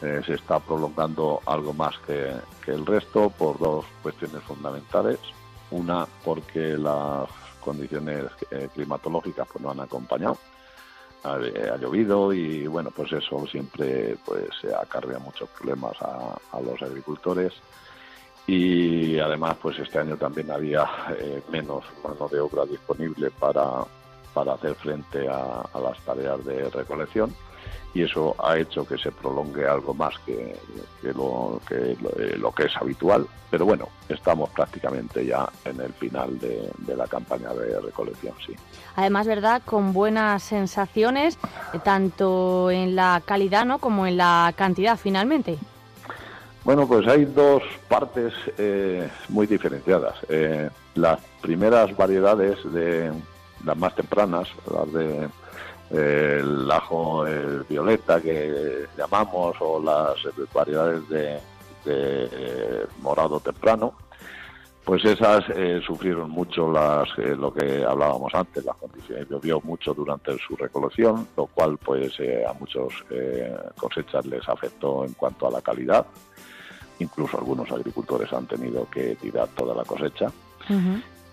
eh, 0.01 0.21
se 0.25 0.33
está 0.33 0.59
prolongando 0.59 1.41
algo 1.45 1.73
más 1.73 1.95
que, 1.99 2.31
el 2.65 2.85
resto 2.85 3.29
por 3.29 3.59
dos 3.59 3.85
cuestiones 4.01 4.41
fundamentales. 4.43 5.19
Una, 5.69 6.05
porque 6.23 6.75
las 6.77 7.29
condiciones 7.59 8.25
eh, 8.49 8.67
climatológicas 8.73 9.47
pues, 9.51 9.63
no 9.63 9.71
han 9.71 9.79
acompañado. 9.79 10.37
Ha, 11.23 11.37
llovido 11.77 12.33
y 12.33 12.65
bueno, 12.65 12.89
pues 12.89 13.11
eso 13.11 13.45
siempre 13.45 14.17
pues 14.25 14.49
acarrea 14.81 15.19
muchos 15.19 15.47
problemas 15.49 15.95
a, 16.01 16.59
los 16.61 16.81
agricultores 16.81 17.53
y 18.47 19.19
además 19.19 19.55
pues 19.61 19.77
este 19.77 19.99
año 19.99 20.17
también 20.17 20.49
había 20.49 20.83
eh, 21.19 21.43
menos 21.51 21.83
mano 22.03 22.27
de 22.27 22.39
obra 22.39 22.65
disponible 22.65 23.29
para, 23.29 23.85
para 24.33 24.53
hacer 24.53 24.73
frente 24.73 25.29
a 25.29 25.63
las 25.79 25.99
tareas 26.03 26.43
de 26.43 26.67
recolección 26.71 27.31
y 27.93 28.03
eso 28.03 28.35
ha 28.39 28.57
hecho 28.57 28.85
que 28.85 28.97
se 28.97 29.11
prolongue 29.11 29.67
algo 29.67 29.93
más 29.93 30.13
que, 30.25 30.55
lo, 31.03 31.59
que 31.67 31.91
eh, 31.91 32.37
lo, 32.37 32.51
que 32.51 32.63
es 32.65 32.77
habitual. 32.77 33.27
Pero 33.49 33.65
bueno, 33.65 33.89
estamos 34.07 34.49
prácticamente 34.51 35.25
ya 35.25 35.49
en 35.65 35.81
el 35.81 35.91
final 35.93 36.39
de, 36.39 36.71
la 36.95 37.05
campaña 37.07 37.53
de 37.53 37.79
recolección, 37.81 38.33
sí. 38.45 38.53
Además, 38.95 39.27
¿verdad? 39.27 39.61
Con 39.65 39.91
buenas 39.91 40.43
sensaciones, 40.43 41.37
eh, 41.73 41.79
tanto 41.83 42.71
en 42.71 42.95
la 42.95 43.21
calidad 43.25 43.65
¿no? 43.65 43.79
como 43.79 44.07
en 44.07 44.17
la 44.17 44.53
cantidad, 44.55 44.97
finalmente. 44.97 45.57
Bueno, 46.63 46.87
pues 46.87 47.07
hay 47.07 47.25
dos 47.25 47.63
partes 47.89 48.33
eh, 48.57 49.09
muy 49.29 49.47
diferenciadas. 49.47 50.15
las 50.93 51.19
primeras 51.41 51.95
variedades 51.97 52.57
de 52.71 53.11
las 53.65 53.77
más 53.77 53.95
tempranas, 53.95 54.47
las 54.71 54.93
de 54.93 55.27
el 55.91 56.71
ajo 56.71 57.25
violeta 57.67 58.21
que 58.21 58.87
llamamos 58.97 59.55
o 59.59 59.81
las 59.81 60.15
variedades 60.53 61.07
de, 61.09 62.87
morado 63.01 63.39
temprano, 63.39 63.93
pues 64.83 65.05
esas 65.05 65.43
eh, 65.55 65.79
sufrieron 65.85 66.31
mucho 66.31 66.71
las 66.71 67.07
eh, 67.17 67.35
lo 67.35 67.53
que 67.53 67.83
hablábamos 67.83 68.33
antes, 68.33 68.65
las 68.65 68.75
condiciones 68.77 69.27
llovió 69.29 69.61
mucho 69.61 69.93
durante 69.93 70.35
su 70.39 70.55
recolección, 70.55 71.27
lo 71.37 71.45
cual 71.47 71.77
pues 71.77 72.19
eh, 72.19 72.43
a 72.47 72.53
muchos 72.53 72.93
cosechas 73.79 74.25
les 74.25 74.47
afectó 74.49 75.05
en 75.05 75.13
cuanto 75.13 75.47
a 75.47 75.51
la 75.51 75.61
calidad. 75.61 76.05
Incluso 76.99 77.37
algunos 77.37 77.71
agricultores 77.71 78.31
han 78.33 78.47
tenido 78.47 78.87
que 78.89 79.15
tirar 79.15 79.47
toda 79.49 79.75
la 79.75 79.83
cosecha. 79.83 80.31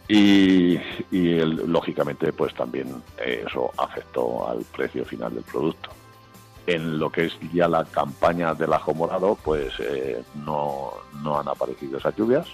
Y, 0.09 0.79
lógicamente, 1.11 2.33
pues 2.33 2.55
también 2.55 3.03
eso 3.25 3.71
afectó 3.77 4.49
al 4.49 4.65
precio 4.75 5.05
final 5.05 5.35
del 5.35 5.45
producto. 5.45 5.91
En 6.67 6.99
lo 6.99 7.11
que 7.11 7.27
es 7.27 7.39
ya 7.53 7.69
la 7.69 7.85
campaña 7.85 8.55
del 8.55 8.73
ajo 8.73 8.95
morado, 8.95 9.39
pues 9.43 9.73
eh, 9.81 10.23
no, 10.47 10.93
no, 11.23 11.39
han 11.39 11.49
aparecido 11.49 11.99
esas 11.99 12.17
lluvias. 12.17 12.47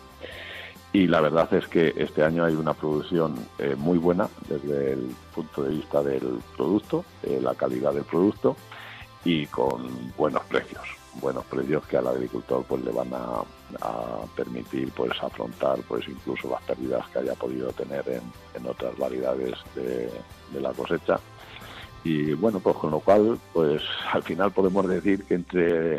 Y 0.93 1.07
la 1.09 1.21
verdad 1.21 1.53
es 1.55 1.67
que 1.67 1.93
este 1.97 2.23
año 2.23 2.45
hay 2.45 2.55
una 2.55 2.75
producción 2.75 3.35
eh, 3.59 3.75
muy 3.77 3.99
buena 3.99 4.29
desde 4.49 4.93
el 4.93 5.15
punto 5.35 5.63
de 5.63 5.71
vista 5.71 6.03
del 6.03 6.41
producto, 6.57 7.05
la 7.41 7.55
calidad 7.55 7.93
del 7.93 8.05
producto 8.05 8.57
y 9.25 9.47
con 9.47 10.13
buenos 10.17 10.45
precios 10.45 11.04
buenos 11.21 11.45
precios 11.47 11.85
que 11.87 11.97
al 11.97 12.07
agricultor 12.07 12.65
pues 12.65 12.85
le 12.85 12.93
van 12.93 13.13
a, 13.13 13.43
permitir 14.37 14.93
pues 14.93 15.11
afrontar 15.21 15.79
pues 15.89 16.07
incluso 16.07 16.49
las 16.49 16.63
pérdidas 16.63 17.09
que 17.09 17.19
haya 17.19 17.35
podido 17.35 17.73
tener 17.73 18.05
en, 18.09 18.67
otras 18.67 18.97
variedades 18.97 19.55
de, 19.75 20.11
la 20.61 20.73
cosecha. 20.73 21.19
Y 22.05 22.35
bueno 22.35 22.61
pues 22.61 22.77
con 22.77 22.91
lo 22.91 23.01
cual 23.01 23.39
pues 23.53 23.83
al 24.13 24.23
final 24.23 24.53
podemos 24.53 24.87
decir 24.87 25.25
que 25.25 25.35
entre 25.35 25.97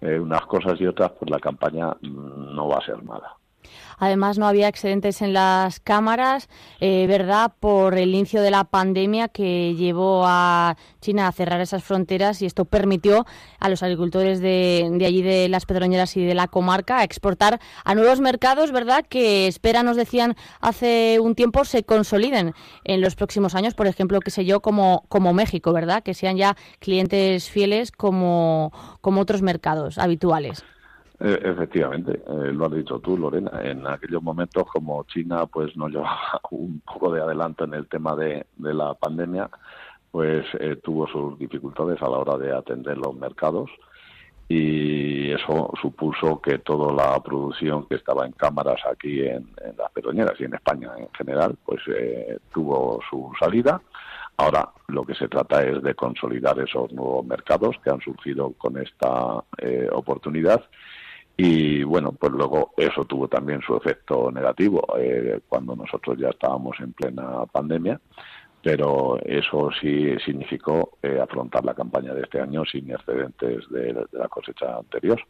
eh, 0.00 0.18
unas 0.18 0.46
cosas 0.46 0.80
y 0.80 0.86
otras 0.86 1.12
pues 1.12 1.30
la 1.30 1.38
campaña 1.38 1.94
no 2.00 2.68
va 2.68 2.78
a 2.78 2.86
ser 2.86 3.02
mala 3.02 3.36
Además, 3.98 4.38
no 4.38 4.46
había 4.46 4.68
excedentes 4.68 5.22
en 5.22 5.32
las 5.32 5.80
cámaras, 5.80 6.48
eh, 6.80 7.06
¿verdad? 7.08 7.52
Por 7.60 7.96
el 7.96 8.14
inicio 8.14 8.42
de 8.42 8.50
la 8.50 8.64
pandemia 8.64 9.28
que 9.28 9.74
llevó 9.74 10.24
a 10.26 10.76
China 11.00 11.28
a 11.28 11.32
cerrar 11.32 11.60
esas 11.60 11.84
fronteras 11.84 12.42
y 12.42 12.46
esto 12.46 12.64
permitió 12.64 13.26
a 13.60 13.68
los 13.68 13.82
agricultores 13.82 14.40
de, 14.40 14.90
allí, 15.06 15.22
de 15.22 15.48
las 15.48 15.66
pedroñeras 15.66 16.16
y 16.16 16.24
de 16.24 16.34
la 16.34 16.48
comarca, 16.48 17.04
exportar 17.04 17.60
a 17.84 17.94
nuevos 17.94 18.20
mercados, 18.20 18.72
¿verdad? 18.72 19.04
Que 19.08 19.46
espera, 19.46 19.82
nos 19.82 19.96
decían 19.96 20.36
hace 20.60 21.18
un 21.20 21.34
tiempo, 21.34 21.64
se 21.64 21.84
consoliden 21.84 22.54
en 22.84 23.00
los 23.00 23.14
próximos 23.14 23.54
años, 23.54 23.74
por 23.74 23.86
ejemplo, 23.86 24.20
qué 24.20 24.30
sé 24.30 24.44
yo, 24.44 24.60
como, 24.60 25.02
México, 25.32 25.72
¿verdad? 25.72 26.02
Que 26.02 26.14
sean 26.14 26.36
ya 26.36 26.56
clientes 26.80 27.48
fieles 27.48 27.92
como 27.92 28.72
otros 29.02 29.42
mercados 29.42 29.98
habituales. 29.98 30.64
Eh, 31.24 31.38
efectivamente, 31.40 32.14
eh, 32.14 32.52
lo 32.52 32.66
has 32.66 32.72
dicho 32.72 32.98
tú, 32.98 33.16
Lorena. 33.16 33.60
En 33.62 33.86
aquellos 33.86 34.20
momentos, 34.20 34.64
como 34.64 35.04
China 35.04 35.46
pues 35.46 35.76
nos 35.76 35.92
llevaba 35.92 36.40
un 36.50 36.80
poco 36.80 37.12
de 37.12 37.22
adelanto 37.22 37.62
en 37.62 37.74
el 37.74 37.86
tema 37.86 38.16
de, 38.16 38.44
la 38.58 38.94
pandemia, 38.94 39.48
pues 40.10 40.44
eh, 40.58 40.76
tuvo 40.82 41.06
sus 41.06 41.38
dificultades 41.38 42.02
a 42.02 42.08
la 42.08 42.18
hora 42.18 42.36
de 42.38 42.52
atender 42.52 42.98
los 42.98 43.14
mercados 43.14 43.70
y 44.48 45.30
eso 45.30 45.72
supuso 45.80 46.40
que 46.42 46.58
toda 46.58 46.92
la 46.92 47.22
producción 47.22 47.86
que 47.86 47.94
estaba 47.94 48.26
en 48.26 48.32
cámaras 48.32 48.80
aquí 48.90 49.20
en, 49.20 49.48
las 49.78 49.92
peroñeras 49.92 50.34
y 50.40 50.44
en 50.44 50.54
España 50.54 50.90
en 50.98 51.08
general, 51.16 51.56
pues 51.64 51.80
tuvo 52.52 53.00
su 53.08 53.30
salida. 53.38 53.80
Ahora 54.36 54.68
lo 54.88 55.04
que 55.04 55.14
se 55.14 55.28
trata 55.28 55.62
es 55.62 55.82
de 55.82 55.94
consolidar 55.94 56.58
esos 56.58 56.92
nuevos 56.92 57.24
mercados 57.24 57.76
que 57.82 57.90
han 57.90 58.00
surgido 58.00 58.52
con 58.58 58.76
esta 58.76 59.42
oportunidad 59.92 60.62
y 61.36 61.82
bueno, 61.82 62.12
pues 62.12 62.32
luego 62.32 62.72
eso 62.76 63.04
tuvo 63.04 63.28
también 63.28 63.60
su 63.62 63.76
efecto 63.76 64.30
negativo 64.30 64.86
eh, 64.98 65.40
cuando 65.48 65.74
nosotros 65.74 66.18
ya 66.18 66.28
estábamos 66.28 66.78
en 66.80 66.92
plena 66.92 67.46
pandemia, 67.46 68.00
pero 68.62 69.18
eso 69.24 69.70
sí 69.80 70.14
significó 70.24 70.98
eh, 71.02 71.18
afrontar 71.20 71.64
la 71.64 71.74
campaña 71.74 72.14
de 72.14 72.22
este 72.22 72.40
año 72.40 72.64
sin 72.64 72.90
excedentes 72.90 73.68
de, 73.70 74.06
la 74.12 74.28
cosecha 74.28 74.76
anterior. 74.76 75.20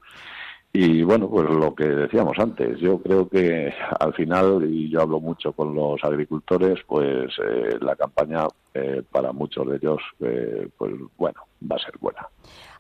Y 0.74 1.02
bueno, 1.02 1.28
pues 1.28 1.48
lo 1.50 1.74
que 1.74 1.86
decíamos 1.86 2.38
antes, 2.38 2.80
yo 2.80 2.98
creo 3.00 3.28
que 3.28 3.72
al 4.00 4.12
final, 4.14 4.66
y 4.68 4.90
yo 4.90 5.02
hablo 5.02 5.20
mucho 5.20 5.52
con 5.52 5.74
los 5.74 6.02
agricultores, 6.02 6.80
pues 6.86 7.32
eh, 7.38 7.78
la 7.80 7.94
campaña 7.96 8.46
para 9.10 9.32
muchos 9.32 9.68
de 9.68 9.76
ellos, 9.76 10.00
pues 10.18 10.92
bueno, 11.18 11.42
va 11.70 11.76
a 11.76 11.78
ser 11.78 11.94
buena. 11.98 12.28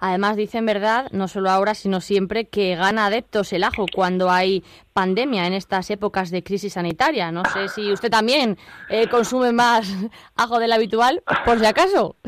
Además, 0.04 0.34
dicen 0.34 0.66
verdad, 0.66 1.06
no 1.12 1.28
solo 1.28 1.48
ahora, 1.48 1.74
sino 1.74 2.00
siempre, 2.00 2.46
que 2.46 2.74
gana 2.74 3.06
adeptos 3.06 3.52
el 3.52 3.62
ajo 3.62 3.86
cuando 3.94 4.32
hay 4.32 4.64
pandemia 4.92 5.46
en 5.46 5.52
estas 5.52 5.90
épocas 5.92 6.32
de 6.32 6.42
crisis 6.42 6.72
sanitaria. 6.72 7.30
No 7.30 7.44
sé 7.44 7.68
si 7.68 7.92
usted 7.92 8.10
también 8.10 8.58
eh, 8.88 9.06
consume 9.06 9.52
más 9.52 9.88
ajo 10.34 10.58
del 10.58 10.72
habitual, 10.72 11.22
por 11.44 11.60
si 11.60 11.66
acaso. 11.66 12.16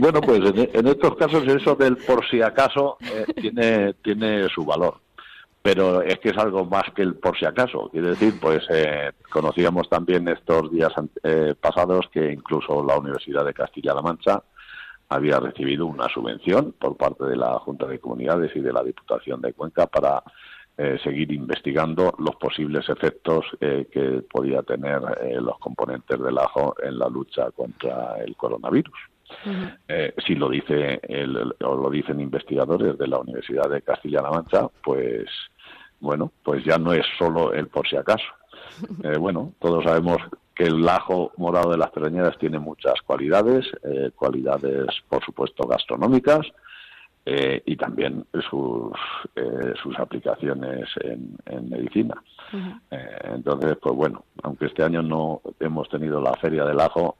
Bueno, 0.00 0.20
pues 0.20 0.38
en, 0.54 0.86
estos 0.86 1.16
casos 1.16 1.42
eso 1.48 1.74
del 1.74 1.96
por 1.96 2.24
si 2.28 2.40
acaso 2.40 2.98
eh, 3.00 3.24
tiene, 3.40 3.94
tiene 3.94 4.46
su 4.48 4.64
valor 4.64 5.00
pero 5.60 6.02
es 6.02 6.18
que 6.20 6.28
es 6.28 6.38
algo 6.38 6.64
más 6.66 6.84
que 6.94 7.02
el 7.02 7.16
por 7.16 7.36
si 7.36 7.44
acaso. 7.44 7.88
Quiere 7.90 8.10
decir, 8.10 8.34
pues 8.40 8.64
eh, 8.70 9.10
conocíamos 9.30 9.88
también 9.88 10.28
estos 10.28 10.70
días 10.70 10.92
pasados 11.60 12.06
que 12.12 12.32
incluso 12.32 12.84
la 12.84 12.96
Universidad 12.96 13.44
de 13.44 13.52
Castilla-La 13.52 14.00
Mancha 14.00 14.42
había 15.08 15.40
recibido 15.40 15.86
una 15.86 16.08
subvención 16.08 16.74
por 16.78 16.96
parte 16.96 17.24
de 17.24 17.36
la 17.36 17.58
Junta 17.60 17.86
de 17.86 17.98
Comunidades 17.98 18.54
y 18.54 18.60
de 18.60 18.72
la 18.72 18.82
Diputación 18.82 19.40
de 19.40 19.52
Cuenca 19.52 19.86
para 19.86 20.22
eh, 20.76 20.96
seguir 21.02 21.32
investigando 21.32 22.14
los 22.18 22.36
posibles 22.36 22.88
efectos 22.88 23.44
eh, 23.60 23.88
que 23.90 24.22
podía 24.30 24.62
tener 24.62 25.00
eh, 25.22 25.40
los 25.40 25.58
componentes 25.58 26.20
del 26.20 26.38
ajo 26.38 26.76
en 26.80 26.98
la 26.98 27.08
lucha 27.08 27.50
contra 27.50 28.16
el 28.18 28.36
coronavirus. 28.36 28.94
si 30.24 30.34
lo 30.36 30.48
dice 30.48 31.00
el, 31.02 31.36
o 31.64 31.74
lo 31.74 31.90
dicen 31.90 32.20
investigadores 32.20 32.96
de 32.96 33.08
la 33.08 33.18
Universidad 33.18 33.68
de 33.68 33.82
Castilla-La 33.82 34.30
Mancha, 34.30 34.68
pues 34.82 35.26
bueno, 36.00 36.30
pues 36.42 36.64
ya 36.64 36.78
no 36.78 36.92
es 36.92 37.04
solo 37.18 37.52
el 37.52 37.66
por 37.66 37.86
si 37.88 37.96
acaso. 37.96 38.37
Eh, 39.04 39.16
bueno, 39.18 39.52
todos 39.58 39.84
sabemos 39.84 40.18
que 40.58 40.64
el 40.64 40.86
ajo 40.88 41.30
morado 41.36 41.70
de 41.70 41.78
las 41.78 41.90
Pedroñeras 41.90 42.36
tiene 42.36 42.58
muchas 42.58 43.00
cualidades, 43.02 43.64
eh, 43.84 44.10
cualidades 44.16 44.88
por 45.08 45.24
supuesto 45.24 45.68
gastronómicas, 45.68 46.46
eh, 47.24 47.62
y 47.64 47.76
también 47.76 48.24
sus, 48.50 48.92
eh, 49.36 49.74
sus 49.80 49.96
aplicaciones 49.98 50.88
en, 51.02 51.36
medicina. 51.68 52.14
Entonces, 52.90 53.76
pues 53.80 53.94
bueno, 53.94 54.24
aunque 54.42 54.66
este 54.66 54.82
año 54.82 55.02
no 55.02 55.42
hemos 55.60 55.88
tenido 55.90 56.20
la 56.20 56.32
feria 56.34 56.64
del 56.64 56.80
ajo, 56.80 57.18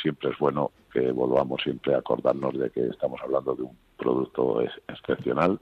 siempre 0.00 0.30
es 0.30 0.38
bueno 0.38 0.70
que 0.92 1.12
volvamos 1.12 1.60
siempre 1.62 1.94
a 1.94 1.98
acordarnos 1.98 2.58
de 2.58 2.70
que 2.70 2.86
estamos 2.86 3.20
hablando 3.22 3.54
de 3.54 3.62
un 3.64 3.76
producto 3.96 4.62
excepcional 4.88 5.60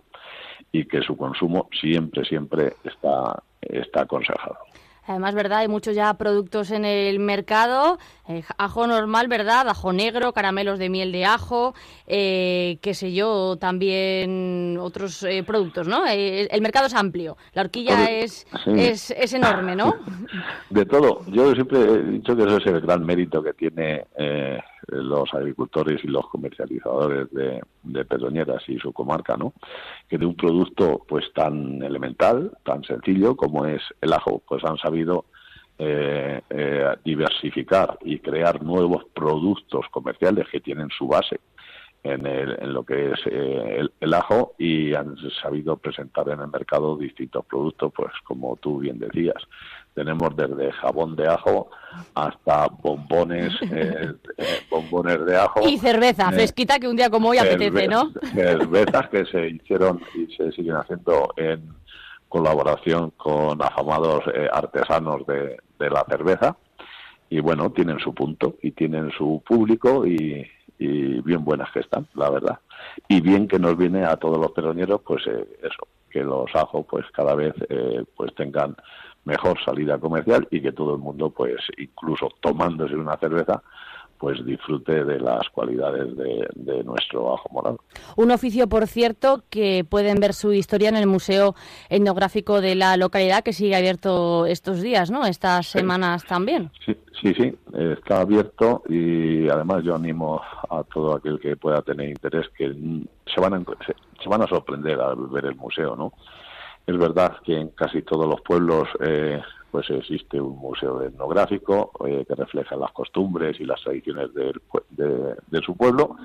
y 0.70 0.84
que 0.84 1.02
su 1.02 1.16
consumo 1.16 1.68
siempre, 1.72 2.24
siempre 2.24 2.74
está, 2.84 3.42
está 3.60 4.02
aconsejado. 4.02 4.69
Además, 5.10 5.34
¿verdad? 5.34 5.58
Hay 5.58 5.66
muchos 5.66 5.96
ya 5.96 6.14
productos 6.14 6.70
en 6.70 6.84
el 6.84 7.18
mercado. 7.18 7.98
Eh, 8.28 8.44
ajo 8.58 8.86
normal, 8.86 9.26
¿verdad? 9.26 9.68
Ajo 9.68 9.92
negro, 9.92 10.32
caramelos 10.32 10.78
de 10.78 10.88
miel 10.88 11.10
de 11.10 11.24
ajo, 11.24 11.74
eh, 12.06 12.78
qué 12.80 12.94
sé 12.94 13.12
yo, 13.12 13.56
también 13.56 14.78
otros 14.80 15.24
eh, 15.24 15.42
productos, 15.42 15.88
¿no? 15.88 16.06
el 16.06 16.62
mercado 16.62 16.86
es 16.86 16.94
amplio. 16.94 17.36
La 17.54 17.62
horquilla 17.62 18.08
es, 18.08 18.46
es, 18.66 19.10
es, 19.10 19.32
enorme, 19.32 19.74
¿no? 19.74 19.96
De 20.70 20.86
todo. 20.86 21.22
Yo 21.26 21.54
siempre 21.54 21.80
he 21.80 22.02
dicho 22.02 22.36
que 22.36 22.44
eso 22.44 22.58
es 22.58 22.66
el 22.66 22.80
gran 22.80 23.04
mérito 23.04 23.42
que 23.42 23.52
tiene 23.52 24.06
los 24.88 25.32
agricultores 25.34 26.02
y 26.04 26.08
los 26.08 26.28
comercializadores 26.28 27.28
de, 27.30 27.60
Pedroñeras 28.04 28.68
y 28.68 28.78
su 28.78 28.92
comarca, 28.92 29.36
¿no? 29.36 29.52
Que 30.08 30.18
de 30.18 30.26
un 30.26 30.34
producto 30.34 31.04
pues 31.08 31.32
tan 31.32 31.82
elemental, 31.82 32.52
tan 32.64 32.82
sencillo 32.84 33.36
como 33.36 33.66
es 33.66 33.82
el 34.00 34.12
ajo, 34.12 34.42
pues 34.46 34.64
han 34.64 34.78
sabido 34.78 35.26
eh, 35.78 36.40
eh, 36.50 36.96
diversificar 37.04 37.98
y 38.02 38.18
crear 38.18 38.62
nuevos 38.62 39.04
productos 39.14 39.86
comerciales 39.90 40.46
que 40.50 40.60
tienen 40.60 40.88
su 40.90 41.06
base 41.06 41.40
en, 42.02 42.26
en 42.26 42.72
lo 42.72 42.84
que 42.84 43.12
es 43.12 43.20
eh, 43.26 43.86
el, 44.00 44.14
ajo 44.14 44.54
y 44.58 44.94
han 44.94 45.16
sabido 45.42 45.76
presentar 45.76 46.28
en 46.30 46.40
el 46.40 46.48
mercado 46.48 46.96
distintos 46.96 47.44
productos, 47.44 47.92
pues 47.94 48.12
como 48.24 48.56
tú 48.56 48.78
bien 48.78 48.98
decías, 48.98 49.42
tenemos 49.94 50.36
desde 50.36 50.72
jabón 50.72 51.16
de 51.16 51.28
ajo 51.28 51.70
hasta 52.14 52.66
bombones, 52.68 53.52
eh, 53.62 54.12
eh, 54.38 54.44
bombones 54.70 55.24
de 55.26 55.36
ajo. 55.36 55.68
Y 55.68 55.78
cerveza 55.78 56.30
fresquita 56.30 56.78
que 56.78 56.88
un 56.88 56.96
día 56.96 57.10
como 57.10 57.30
hoy 57.30 57.38
apetece, 57.38 57.88
¿no? 57.88 58.12
Cervezas 58.32 59.08
que 59.08 59.24
se 59.26 59.48
hicieron 59.48 60.00
y 60.14 60.32
se 60.34 60.52
siguen 60.52 60.76
haciendo 60.76 61.28
en 61.36 61.74
colaboración 62.28 63.10
con 63.16 63.60
afamados 63.60 64.22
artesanos 64.52 65.26
de, 65.26 65.56
de 65.78 65.90
la 65.90 66.04
cerveza 66.08 66.56
y 67.30 67.40
bueno, 67.40 67.70
tienen 67.70 67.98
su 68.00 68.12
punto 68.12 68.56
y 68.60 68.72
tienen 68.72 69.10
su 69.12 69.42
público 69.46 70.04
y, 70.04 70.44
y 70.80 71.20
bien 71.20 71.44
buenas 71.44 71.70
que 71.70 71.80
están, 71.80 72.08
la 72.14 72.28
verdad. 72.28 72.58
Y 73.06 73.20
bien 73.20 73.46
que 73.46 73.58
nos 73.58 73.76
viene 73.76 74.04
a 74.04 74.16
todos 74.16 74.38
los 74.38 74.50
peroneros, 74.50 75.02
pues 75.02 75.24
eh, 75.28 75.46
eso, 75.62 75.86
que 76.10 76.24
los 76.24 76.46
ajos 76.54 76.86
pues 76.90 77.06
cada 77.12 77.34
vez 77.34 77.54
eh, 77.68 78.02
pues 78.16 78.34
tengan 78.34 78.74
mejor 79.24 79.62
salida 79.64 79.98
comercial 79.98 80.46
y 80.50 80.60
que 80.60 80.72
todo 80.72 80.94
el 80.94 81.00
mundo 81.00 81.30
pues 81.30 81.56
incluso 81.78 82.28
tomándose 82.40 82.94
una 82.96 83.16
cerveza 83.16 83.62
pues 84.20 84.44
disfrute 84.44 85.02
de 85.02 85.18
las 85.18 85.48
cualidades 85.48 86.14
de, 86.14 86.84
nuestro 86.84 87.34
ajo 87.34 87.48
morado. 87.50 87.78
Un 88.16 88.30
oficio, 88.30 88.68
por 88.68 88.86
cierto, 88.86 89.42
que 89.48 89.82
pueden 89.88 90.20
ver 90.20 90.34
su 90.34 90.52
historia 90.52 90.90
en 90.90 90.96
el 90.96 91.06
Museo 91.06 91.54
Etnográfico 91.88 92.60
de 92.60 92.74
la 92.74 92.98
localidad, 92.98 93.42
que 93.42 93.54
sigue 93.54 93.74
abierto 93.74 94.44
estos 94.44 94.82
días, 94.82 95.10
¿no? 95.10 95.24
Estas 95.24 95.68
semanas 95.68 96.24
también. 96.24 96.70
Sí, 96.84 96.94
sí, 97.22 97.32
sí, 97.32 97.54
está 97.72 98.20
abierto 98.20 98.82
y 98.90 99.48
además 99.48 99.84
yo 99.84 99.94
animo 99.94 100.42
a 100.68 100.84
todo 100.84 101.14
aquel 101.14 101.40
que 101.40 101.56
pueda 101.56 101.80
tener 101.80 102.10
interés 102.10 102.46
que 102.58 102.74
se 103.34 103.40
van 103.40 103.54
a, 103.54 103.64
se 104.22 104.28
van 104.28 104.42
a 104.42 104.46
sorprender 104.46 105.00
al 105.00 105.28
ver 105.28 105.46
el 105.46 105.54
museo, 105.54 105.96
¿no? 105.96 106.12
Es 106.90 106.98
verdad 106.98 107.36
que 107.44 107.56
en 107.56 107.68
casi 107.68 108.02
todos 108.02 108.28
los 108.28 108.40
pueblos 108.40 108.88
eh, 108.98 109.40
pues 109.70 109.88
existe 109.90 110.40
un 110.40 110.58
museo 110.58 111.00
etnográfico 111.00 111.92
eh, 112.04 112.24
que 112.26 112.34
refleja 112.34 112.74
las 112.74 112.90
costumbres 112.90 113.60
y 113.60 113.64
las 113.64 113.80
tradiciones 113.80 114.30
de, 114.34 115.62
su 115.64 115.76
pueblo. 115.76 116.16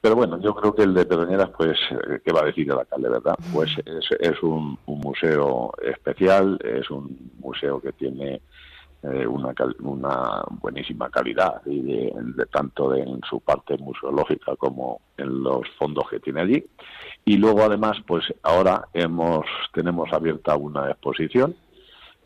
Pero 0.00 0.16
bueno, 0.16 0.40
yo 0.40 0.52
creo 0.56 0.74
que 0.74 0.82
el 0.82 0.94
de 0.94 1.06
Pedroñeras, 1.06 1.50
pues, 1.56 1.78
eh, 1.92 2.18
¿qué 2.24 2.32
va 2.32 2.40
a 2.40 2.46
decir 2.46 2.68
el 2.68 2.76
alcalde, 2.76 3.08
verdad? 3.08 3.36
Pues 3.52 3.70
es, 3.84 4.42
un, 4.42 4.76
museo 4.86 5.72
especial, 5.80 6.58
es 6.64 6.90
un 6.90 7.30
museo 7.38 7.80
que 7.80 7.92
tiene 7.92 8.40
eh, 9.02 9.26
una, 9.26 9.54
una 9.80 10.42
buenísima 10.60 11.08
calidad, 11.10 11.62
y 11.66 11.80
de, 11.82 12.12
tanto 12.50 12.94
en 12.94 13.20
su 13.28 13.40
parte 13.40 13.76
museológica 13.78 14.56
como 14.56 15.00
en 15.16 15.42
los 15.42 15.68
fondos 15.78 16.08
que 16.10 16.20
tiene 16.20 16.40
allí. 16.40 16.64
Y 17.24 17.36
luego, 17.36 17.62
además, 17.62 17.96
pues 18.06 18.24
ahora 18.42 18.88
hemos 18.94 19.46
tenemos 19.72 20.12
abierta 20.12 20.56
una 20.56 20.90
exposición 20.90 21.54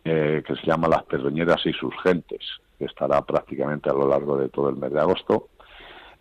eh, 0.04 0.42
que 0.46 0.56
se 0.56 0.66
llama 0.66 0.88
Las 0.88 1.04
Pedroñeras 1.04 1.64
y 1.64 1.72
sus 1.72 1.94
gentes, 2.02 2.40
que 2.78 2.86
estará 2.86 3.22
prácticamente 3.22 3.88
a 3.88 3.94
lo 3.94 4.08
largo 4.08 4.36
de 4.36 4.48
todo 4.48 4.68
el 4.68 4.76
mes 4.76 4.92
de 4.92 5.00
agosto, 5.00 5.48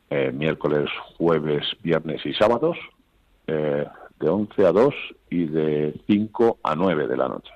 eh, 0.09 0.31
miércoles, 0.31 0.89
jueves, 1.17 1.65
viernes 1.81 2.25
y 2.25 2.33
sábados, 2.33 2.77
eh, 3.47 3.87
de 4.19 4.29
11 4.29 4.65
a 4.65 4.71
2 4.71 4.93
y 5.29 5.45
de 5.45 5.99
5 6.05 6.59
a 6.61 6.75
9 6.75 7.07
de 7.07 7.17
la 7.17 7.27
noche. 7.27 7.51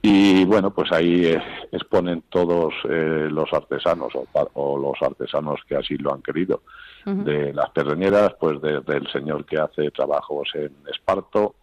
Y 0.00 0.44
bueno, 0.44 0.72
pues 0.72 0.92
ahí 0.92 1.34
exponen 1.72 2.22
todos 2.28 2.72
los 2.84 3.52
artesanos 3.52 4.12
o, 4.54 4.78
los 4.78 5.02
artesanos 5.02 5.60
que 5.68 5.76
así 5.76 5.96
lo 5.96 6.14
han 6.14 6.22
querido. 6.22 6.62
De 7.04 7.54
las 7.54 7.70
pedroñeras, 7.70 8.34
pues 8.38 8.60
desde 8.60 8.98
el 8.98 9.10
señor 9.10 9.46
que 9.46 9.58
hace 9.58 9.90
trabajos 9.90 10.50
en 10.54 10.72
esparto, 10.92 11.54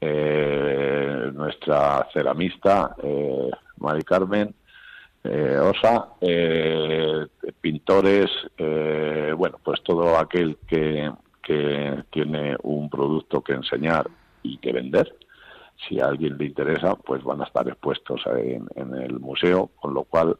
eh, 0.00 1.30
nuestra 1.34 2.08
ceramista, 2.12 2.94
eh, 3.02 3.50
Mari 3.78 4.02
Carmen, 4.02 4.54
eh, 5.22 5.58
Osa, 5.58 6.08
eh, 6.20 7.26
pintores, 7.60 8.30
bueno, 9.36 9.58
pues 9.62 9.82
todo 9.82 10.18
aquel 10.18 10.56
que, 10.66 11.10
que 11.42 12.04
tiene 12.10 12.56
un 12.62 12.88
producto 12.88 13.42
que 13.42 13.52
enseñar 13.52 14.08
y 14.42 14.56
que 14.58 14.72
vender. 14.72 15.14
Si 15.88 16.00
a 16.00 16.06
alguien 16.06 16.36
le 16.38 16.46
interesa, 16.46 16.94
pues 16.94 17.22
van 17.24 17.40
a 17.40 17.44
estar 17.44 17.66
expuestos 17.68 18.20
en, 18.26 18.66
en 18.74 18.94
el 18.94 19.18
museo, 19.18 19.70
con 19.80 19.94
lo 19.94 20.04
cual 20.04 20.36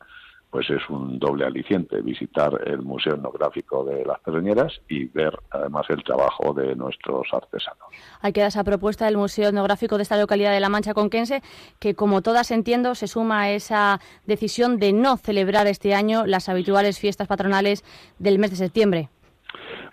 pues 0.51 0.69
es 0.69 0.83
un 0.91 1.19
doble 1.19 1.47
aliciente 1.47 2.01
visitar 2.03 2.61
el 2.67 2.83
Museo 2.83 3.15
Etnográfico 3.15 3.85
de 3.85 4.05
las 4.05 4.19
Pedroñeras 4.21 4.81
y 4.89 5.05
ver 5.05 5.33
además 5.51 5.87
el 5.89 6.03
trabajo 6.03 6.53
de 6.53 6.75
nuestros 6.75 7.29
artesanos. 7.33 7.85
Hay 8.21 8.33
que 8.33 8.41
dar 8.41 8.49
esa 8.49 8.65
propuesta 8.65 9.05
del 9.05 9.17
Museo 9.17 9.49
Etnográfico 9.49 9.97
de 9.97 10.03
esta 10.03 10.19
localidad 10.19 10.53
de 10.53 10.61
La 10.61 10.69
Mancha 10.69 10.93
Conquense, 10.93 11.43
que 11.79 11.95
como 11.95 12.21
todas 12.23 12.51
entiendo 12.51 12.97
se 12.97 13.07
suma 13.07 13.43
a 13.43 13.51
esa 13.51 14.01
decisión 14.27 14.79
de 14.79 14.93
no 14.93 15.17
celebrar 15.17 15.69
este 15.69 15.95
año 15.95 16.27
las 16.27 16.49
habituales 16.49 16.99
fiestas 16.99 17.29
patronales 17.29 17.85
del 18.19 18.41
mes 18.41 18.51
de 18.51 18.57
septiembre. 18.57 19.09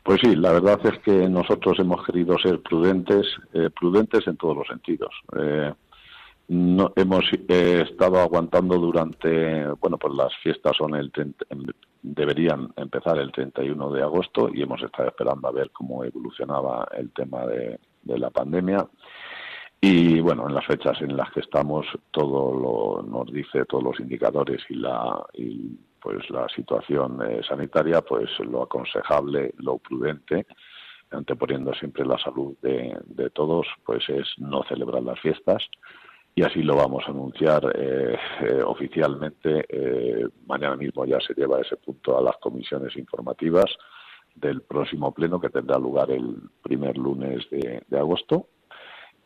Pues 0.07 0.21
sí, 0.23 0.37
la 0.37 0.53
verdad 0.53 0.79
es 0.85 0.99
que 0.99 1.27
nosotros 1.27 1.77
hemos 1.79 2.05
querido 2.05 2.39
ser 2.39 2.61
prudentes, 2.61 3.27
eh, 3.51 3.69
prudentes 3.77 4.25
en 4.25 4.37
todos 4.37 4.55
los 4.55 4.65
sentidos. 4.65 5.13
Eh, 5.37 5.73
no 6.47 6.93
hemos 6.95 7.25
eh, 7.33 7.83
estado 7.85 8.17
aguantando 8.21 8.77
durante 8.77 9.67
bueno 9.81 9.97
pues 9.97 10.13
las 10.15 10.33
fiestas 10.41 10.77
son 10.77 10.95
el 10.95 11.11
deberían 12.01 12.71
empezar 12.77 13.17
el 13.17 13.33
31 13.33 13.91
de 13.91 14.01
agosto 14.01 14.49
y 14.53 14.61
hemos 14.61 14.81
estado 14.81 15.09
esperando 15.09 15.45
a 15.45 15.51
ver 15.51 15.71
cómo 15.71 16.05
evolucionaba 16.05 16.87
el 16.97 17.11
tema 17.11 17.45
de, 17.45 17.77
la 18.05 18.29
pandemia 18.29 18.87
y 19.81 20.21
bueno 20.21 20.47
en 20.47 20.55
las 20.55 20.65
fechas 20.65 21.01
en 21.01 21.17
las 21.17 21.29
que 21.33 21.41
estamos 21.41 21.85
todo 22.11 22.53
lo 22.53 23.03
nos 23.03 23.29
dice 23.33 23.65
todos 23.65 23.83
los 23.83 23.99
indicadores 23.99 24.61
y 24.69 24.75
la 24.75 25.21
y 25.33 25.77
pues 26.07 26.29
la 26.29 26.47
situación 26.47 27.21
eh, 27.21 27.41
sanitaria 27.45 28.01
pues 28.01 28.29
lo 28.39 28.63
aconsejable 28.63 29.53
lo 29.57 29.77
prudente 29.77 30.47
anteponiendo 31.11 31.73
siempre 31.73 32.05
la 32.05 32.17
salud 32.17 32.55
de, 32.61 33.29
todos 33.31 33.67
pues 33.85 34.07
es 34.07 34.25
no 34.37 34.63
celebrar 34.69 35.03
las 35.03 35.19
fiestas 35.19 35.65
y 36.33 36.43
así 36.43 36.63
lo 36.63 36.77
vamos 36.77 37.03
a 37.05 37.11
anunciar 37.11 37.61
eh, 37.75 38.17
eh, 38.41 38.61
oficialmente. 38.63 39.65
Mañana 40.45 40.77
mismo 40.77 41.03
ya 41.03 41.19
se 41.19 41.33
lleva 41.33 41.59
ese 41.59 41.75
punto 41.75 42.17
a 42.17 42.21
las 42.21 42.37
comisiones 42.37 42.95
informativas 42.95 43.65
del 44.35 44.61
próximo 44.61 45.13
pleno 45.13 45.41
que 45.41 45.49
tendrá 45.49 45.77
lugar 45.77 46.09
el 46.11 46.37
primer 46.61 46.97
lunes 46.97 47.49
de 47.49 47.99
agosto 47.99 48.47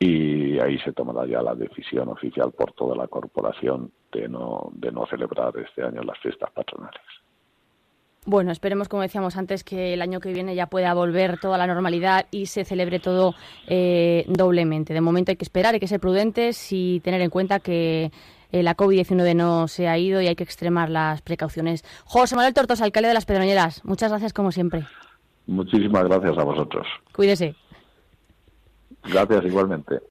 y 0.03 0.59
ahí 0.59 0.79
se 0.79 0.93
tomará 0.93 1.27
ya 1.27 1.43
la 1.43 1.53
decisión 1.53 2.09
oficial 2.09 2.51
por 2.53 2.73
toda 2.73 2.95
la 2.95 3.07
corporación 3.07 3.91
de 4.11 4.27
no, 4.27 4.71
de 4.73 4.91
no 4.91 5.05
celebrar 5.05 5.53
este 5.59 5.83
año 5.83 6.01
las 6.01 6.17
fiestas 6.17 6.49
patronales. 6.51 7.01
Bueno, 8.25 8.51
esperemos, 8.51 8.89
como 8.89 9.03
decíamos 9.03 9.37
antes, 9.37 9.63
que 9.63 9.93
el 9.93 10.01
año 10.01 10.19
que 10.19 10.33
viene 10.33 10.55
ya 10.55 10.65
pueda 10.65 10.95
volver 10.95 11.39
toda 11.39 11.59
la 11.59 11.67
normalidad 11.67 12.25
y 12.31 12.47
se 12.47 12.65
celebre 12.65 12.99
todo 12.99 13.35
eh, 13.67 14.25
doblemente. 14.27 14.95
De 14.95 15.01
momento 15.01 15.31
hay 15.31 15.37
que 15.37 15.45
esperar, 15.45 15.75
hay 15.75 15.79
que 15.79 15.87
ser 15.87 15.99
prudentes 15.99 16.71
y 16.71 16.99
tener 17.01 17.21
en 17.21 17.29
cuenta 17.29 17.59
que 17.59 18.11
eh, 18.51 18.63
la 18.63 18.75
COVID-19 18.75 19.35
no 19.35 19.67
se 19.67 19.87
ha 19.87 19.99
ido 19.99 20.19
y 20.19 20.27
hay 20.27 20.35
que 20.35 20.43
extremar 20.43 20.89
las 20.89 21.21
precauciones. 21.21 21.83
José 22.05 22.35
Manuel 22.35 22.55
Tortos, 22.55 22.81
alcalde 22.81 23.09
de 23.09 23.13
Las 23.13 23.25
Pedroñeras, 23.25 23.85
muchas 23.85 24.09
gracias 24.09 24.33
como 24.33 24.51
siempre. 24.51 24.83
Muchísimas 25.45 26.05
gracias 26.05 26.39
a 26.39 26.43
vosotros. 26.43 26.87
Cuídese. 27.13 27.55
Gracias 29.03 29.45
igualmente. 29.45 30.01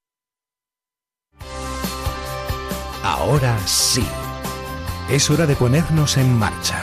Ahora 3.03 3.59
sí. 3.67 4.07
Es 5.09 5.31
hora 5.31 5.47
de 5.47 5.57
ponernos 5.57 6.17
en 6.17 6.39
marcha. 6.39 6.83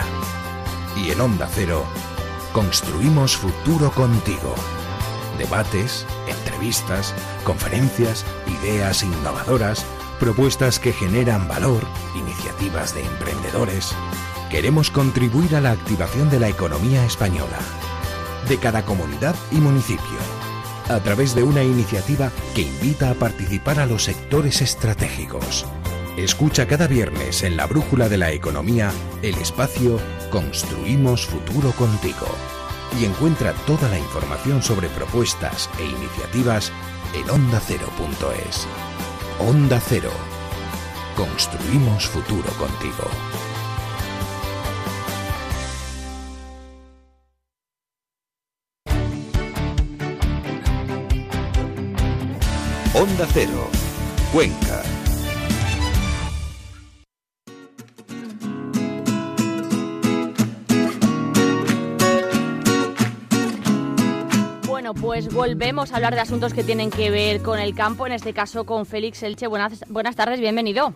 Y 0.96 1.12
en 1.12 1.22
Onda 1.22 1.48
Cero, 1.50 1.86
construimos 2.54 3.38
futuro 3.38 3.92
contigo. 3.92 4.56
Debates, 5.38 6.06
entrevistas, 6.28 7.14
conferencias, 7.44 8.26
ideas 8.62 9.04
innovadoras, 9.04 9.86
propuestas 10.20 10.80
que 10.80 10.92
generan 10.92 11.48
valor, 11.48 11.84
iniciativas 12.16 12.96
de 12.96 13.06
emprendedores. 13.06 13.94
Queremos 14.50 14.90
contribuir 14.90 15.56
a 15.56 15.62
la 15.62 15.72
activación 15.72 16.30
de 16.30 16.40
la 16.40 16.50
economía 16.50 17.06
española, 17.06 17.60
de 18.50 18.58
cada 18.58 18.84
comunidad 18.84 19.36
y 19.52 19.58
municipio, 19.58 20.18
a 20.90 21.00
través 21.00 21.36
de 21.36 21.44
una 21.44 21.64
iniciativa 21.64 22.32
que 22.56 22.62
invita 22.62 23.12
a 23.12 23.14
participar 23.16 23.80
a 23.80 23.86
los 23.86 24.04
sectores 24.04 24.62
estratégicos 24.62 25.66
Escucha 26.18 26.66
cada 26.66 26.88
viernes 26.88 27.44
en 27.44 27.56
la 27.58 27.68
Brújula 27.68 28.10
de 28.10 28.18
la 28.18 28.32
Economía 28.32 28.92
el 29.22 29.38
espacio 29.38 30.00
Construimos 30.32 31.28
Futuro 31.28 31.70
contigo 31.74 32.26
y 33.00 33.06
encuentra 33.06 33.54
toda 33.68 33.88
la 33.88 34.00
información 34.00 34.64
sobre 34.64 34.90
propuestas 34.90 35.70
e 35.78 35.84
iniciativas 35.86 36.72
en 37.14 37.30
ondacero.es. 37.30 38.68
Onda 39.40 39.80
Cero. 39.80 40.10
Construimos 41.16 42.08
futuro 42.08 42.50
contigo. 42.58 43.47
Onda 53.00 53.28
Cero. 53.32 53.70
Cuenca 54.34 54.82
pues 65.02 65.32
volvemos 65.32 65.92
a 65.92 65.98
hablar 65.98 66.16
de 66.16 66.22
asuntos 66.22 66.54
que 66.54 66.64
tienen 66.64 66.90
que 66.90 67.12
ver 67.12 67.42
con 67.42 67.60
el 67.60 67.76
campo, 67.76 68.08
en 68.08 68.14
este 68.14 68.34
caso 68.34 68.66
con 68.66 68.86
Félix 68.86 69.22
Elche. 69.22 69.48
Buenas, 69.48 69.86
buenas 69.90 70.16
tardes, 70.16 70.40
bienvenido. 70.40 70.94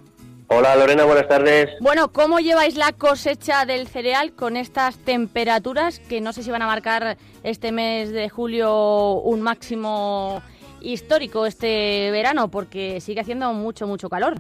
Hola 0.48 0.76
Lorena, 0.76 1.06
buenas 1.06 1.28
tardes. 1.28 1.70
Bueno, 1.80 2.12
¿cómo 2.12 2.40
lleváis 2.40 2.76
la 2.76 2.94
cosecha 2.94 3.66
del 3.66 3.88
cereal 3.88 4.34
con 4.34 4.58
estas 4.58 4.98
temperaturas 4.98 6.00
que 6.00 6.20
no 6.20 6.34
sé 6.34 6.44
si 6.44 6.52
van 6.52 6.62
a 6.62 6.68
marcar 6.68 7.18
este 7.44 7.72
mes 7.72 8.12
de 8.12 8.28
julio 8.28 9.14
un 9.22 9.42
máximo 9.42 10.42
histórico 10.82 11.46
este 11.46 12.10
verano? 12.12 12.50
Porque 12.50 13.02
sigue 13.02 13.22
haciendo 13.22 13.54
mucho, 13.54 13.88
mucho 13.88 14.10
calor. 14.10 14.36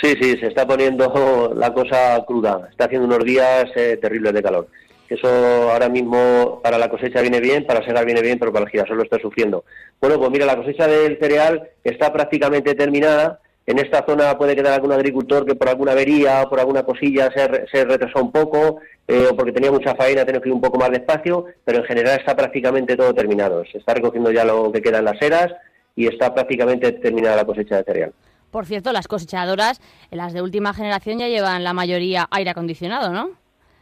Sí, 0.00 0.14
sí, 0.20 0.36
se 0.38 0.48
está 0.48 0.66
poniendo 0.66 1.52
la 1.56 1.72
cosa 1.72 2.22
cruda. 2.26 2.68
Está 2.70 2.86
haciendo 2.86 3.06
unos 3.06 3.24
días 3.24 3.66
eh, 3.76 3.98
terribles 4.00 4.32
de 4.32 4.42
calor. 4.42 4.68
Eso 5.08 5.28
ahora 5.70 5.88
mismo 5.88 6.60
para 6.62 6.78
la 6.78 6.90
cosecha 6.90 7.20
viene 7.20 7.40
bien, 7.40 7.64
para 7.64 7.84
segar 7.84 8.04
viene 8.04 8.22
bien, 8.22 8.38
pero 8.38 8.52
para 8.52 8.64
el 8.64 8.70
girasol 8.70 8.96
lo 8.96 9.04
está 9.04 9.18
sufriendo. 9.18 9.64
Bueno, 10.00 10.18
pues 10.18 10.30
mira, 10.30 10.46
la 10.46 10.56
cosecha 10.56 10.88
del 10.88 11.18
cereal 11.18 11.70
está 11.84 12.12
prácticamente 12.12 12.74
terminada. 12.74 13.40
En 13.66 13.78
esta 13.78 14.04
zona 14.06 14.38
puede 14.38 14.54
quedar 14.54 14.74
algún 14.74 14.92
agricultor 14.92 15.44
que 15.44 15.56
por 15.56 15.68
alguna 15.68 15.92
avería 15.92 16.42
o 16.42 16.48
por 16.48 16.60
alguna 16.60 16.84
cosilla 16.84 17.30
se, 17.34 17.66
se 17.70 17.84
retrasó 17.84 18.22
un 18.22 18.30
poco 18.30 18.78
eh, 19.08 19.26
o 19.30 19.36
porque 19.36 19.52
tenía 19.52 19.72
mucha 19.72 19.94
faena, 19.96 20.24
tiene 20.24 20.40
que 20.40 20.48
ir 20.48 20.54
un 20.54 20.60
poco 20.60 20.78
más 20.78 20.90
despacio, 20.90 21.46
pero 21.64 21.78
en 21.78 21.84
general 21.84 22.18
está 22.18 22.36
prácticamente 22.36 22.96
todo 22.96 23.12
terminado. 23.12 23.64
Se 23.70 23.78
está 23.78 23.94
recogiendo 23.94 24.30
ya 24.30 24.44
lo 24.44 24.70
que 24.70 24.82
queda 24.82 24.98
en 24.98 25.04
las 25.04 25.20
eras 25.20 25.52
y 25.96 26.06
está 26.06 26.32
prácticamente 26.32 26.92
terminada 26.92 27.36
la 27.36 27.44
cosecha 27.44 27.76
de 27.76 27.84
cereal. 27.84 28.12
Por 28.50 28.66
cierto, 28.66 28.92
las 28.92 29.08
cosechadoras, 29.08 29.80
las 30.10 30.32
de 30.32 30.42
última 30.42 30.72
generación, 30.72 31.18
ya 31.18 31.28
llevan 31.28 31.64
la 31.64 31.72
mayoría 31.72 32.28
aire 32.30 32.50
acondicionado, 32.50 33.12
¿no? 33.12 33.30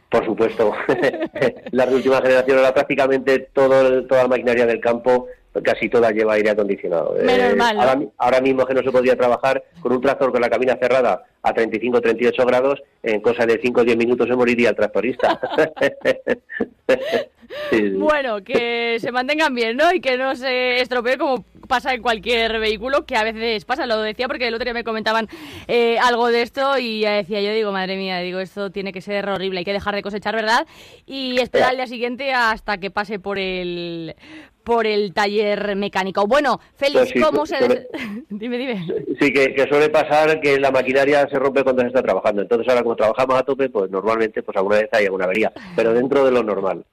Por 0.09 0.25
supuesto. 0.25 0.73
la 1.71 1.85
última 1.85 2.21
generación 2.21 2.57
ahora 2.57 2.73
prácticamente 2.73 3.39
todo, 3.53 4.05
toda 4.05 4.23
la 4.23 4.29
maquinaria 4.29 4.65
del 4.65 4.79
campo 4.79 5.27
casi 5.63 5.89
toda 5.89 6.11
lleva 6.11 6.33
aire 6.33 6.49
acondicionado. 6.49 7.15
Eh, 7.19 7.57
ahora, 8.17 8.41
mismo 8.41 8.65
que 8.65 8.73
no 8.73 8.83
se 8.83 8.91
podía 8.91 9.15
trabajar 9.15 9.63
con 9.79 9.93
un 9.93 10.01
tractor 10.01 10.31
con 10.31 10.41
la 10.41 10.49
cabina 10.49 10.77
cerrada 10.79 11.23
a 11.41 11.53
35 11.53 12.01
38 12.01 12.45
grados, 12.45 12.83
en 13.03 13.21
cosa 13.21 13.45
de 13.45 13.59
5 13.61 13.81
o 13.81 13.83
10 13.83 13.97
minutos 13.97 14.27
se 14.27 14.35
moriría 14.35 14.69
el 14.69 14.75
tractorista. 14.75 15.39
Bueno, 17.93 18.43
que 18.43 18.97
se 18.99 19.11
mantengan 19.11 19.53
bien, 19.53 19.77
¿no? 19.77 19.93
Y 19.93 20.01
que 20.01 20.17
no 20.17 20.35
se 20.35 20.81
estropee 20.81 21.17
como 21.17 21.45
pasa 21.67 21.93
en 21.93 22.01
cualquier 22.01 22.59
vehículo, 22.59 23.05
que 23.05 23.15
a 23.15 23.23
veces 23.23 23.65
pasa, 23.65 23.85
lo 23.85 24.01
decía 24.01 24.27
porque 24.27 24.47
el 24.47 24.53
otro 24.53 24.65
día 24.65 24.73
me 24.73 24.83
comentaban 24.83 25.27
eh, 25.67 25.97
algo 25.99 26.27
de 26.27 26.41
esto 26.41 26.77
y 26.77 27.01
ya 27.01 27.11
decía, 27.11 27.41
yo 27.41 27.51
digo, 27.53 27.71
madre 27.71 27.97
mía, 27.97 28.19
digo, 28.19 28.39
esto 28.39 28.71
tiene 28.71 28.93
que 28.93 29.01
ser 29.01 29.27
horrible, 29.29 29.59
hay 29.59 29.65
que 29.65 29.73
dejar 29.73 29.95
de 29.95 30.01
cosechar, 30.01 30.35
¿verdad? 30.35 30.65
Y 31.05 31.39
esperar 31.39 31.69
al 31.69 31.77
día 31.77 31.87
siguiente 31.87 32.33
hasta 32.33 32.77
que 32.77 32.91
pase 32.91 33.19
por 33.19 33.39
el 33.39 34.15
por 34.65 34.87
el 34.87 35.13
taller 35.13 35.75
mecánico. 35.75 36.25
Bueno, 36.25 36.59
Félix, 36.75 37.13
pues 37.13 37.23
¿cómo 37.23 37.45
se...? 37.45 37.87
dime, 38.29 38.57
dime. 38.57 38.85
Sí, 39.21 39.31
que, 39.31 39.53
que, 39.53 39.67
suele 39.69 39.89
pasar 39.89 40.41
que 40.41 40.59
la 40.59 40.71
maquinaria 40.71 41.27
se 41.29 41.37
rompe 41.37 41.63
cuando 41.63 41.83
se 41.83 41.89
está 41.89 42.01
trabajando. 42.01 42.41
Entonces 42.41 42.67
ahora 42.67 42.81
como 42.81 42.95
trabajamos 42.95 43.37
a 43.37 43.43
tope, 43.43 43.69
pues 43.69 43.91
normalmente 43.91 44.41
pues 44.41 44.57
alguna 44.57 44.77
vez 44.77 44.89
hay 44.91 45.05
alguna 45.05 45.25
avería, 45.25 45.53
pero 45.75 45.93
dentro 45.93 46.25
de 46.25 46.31
lo 46.31 46.43
normal. 46.43 46.83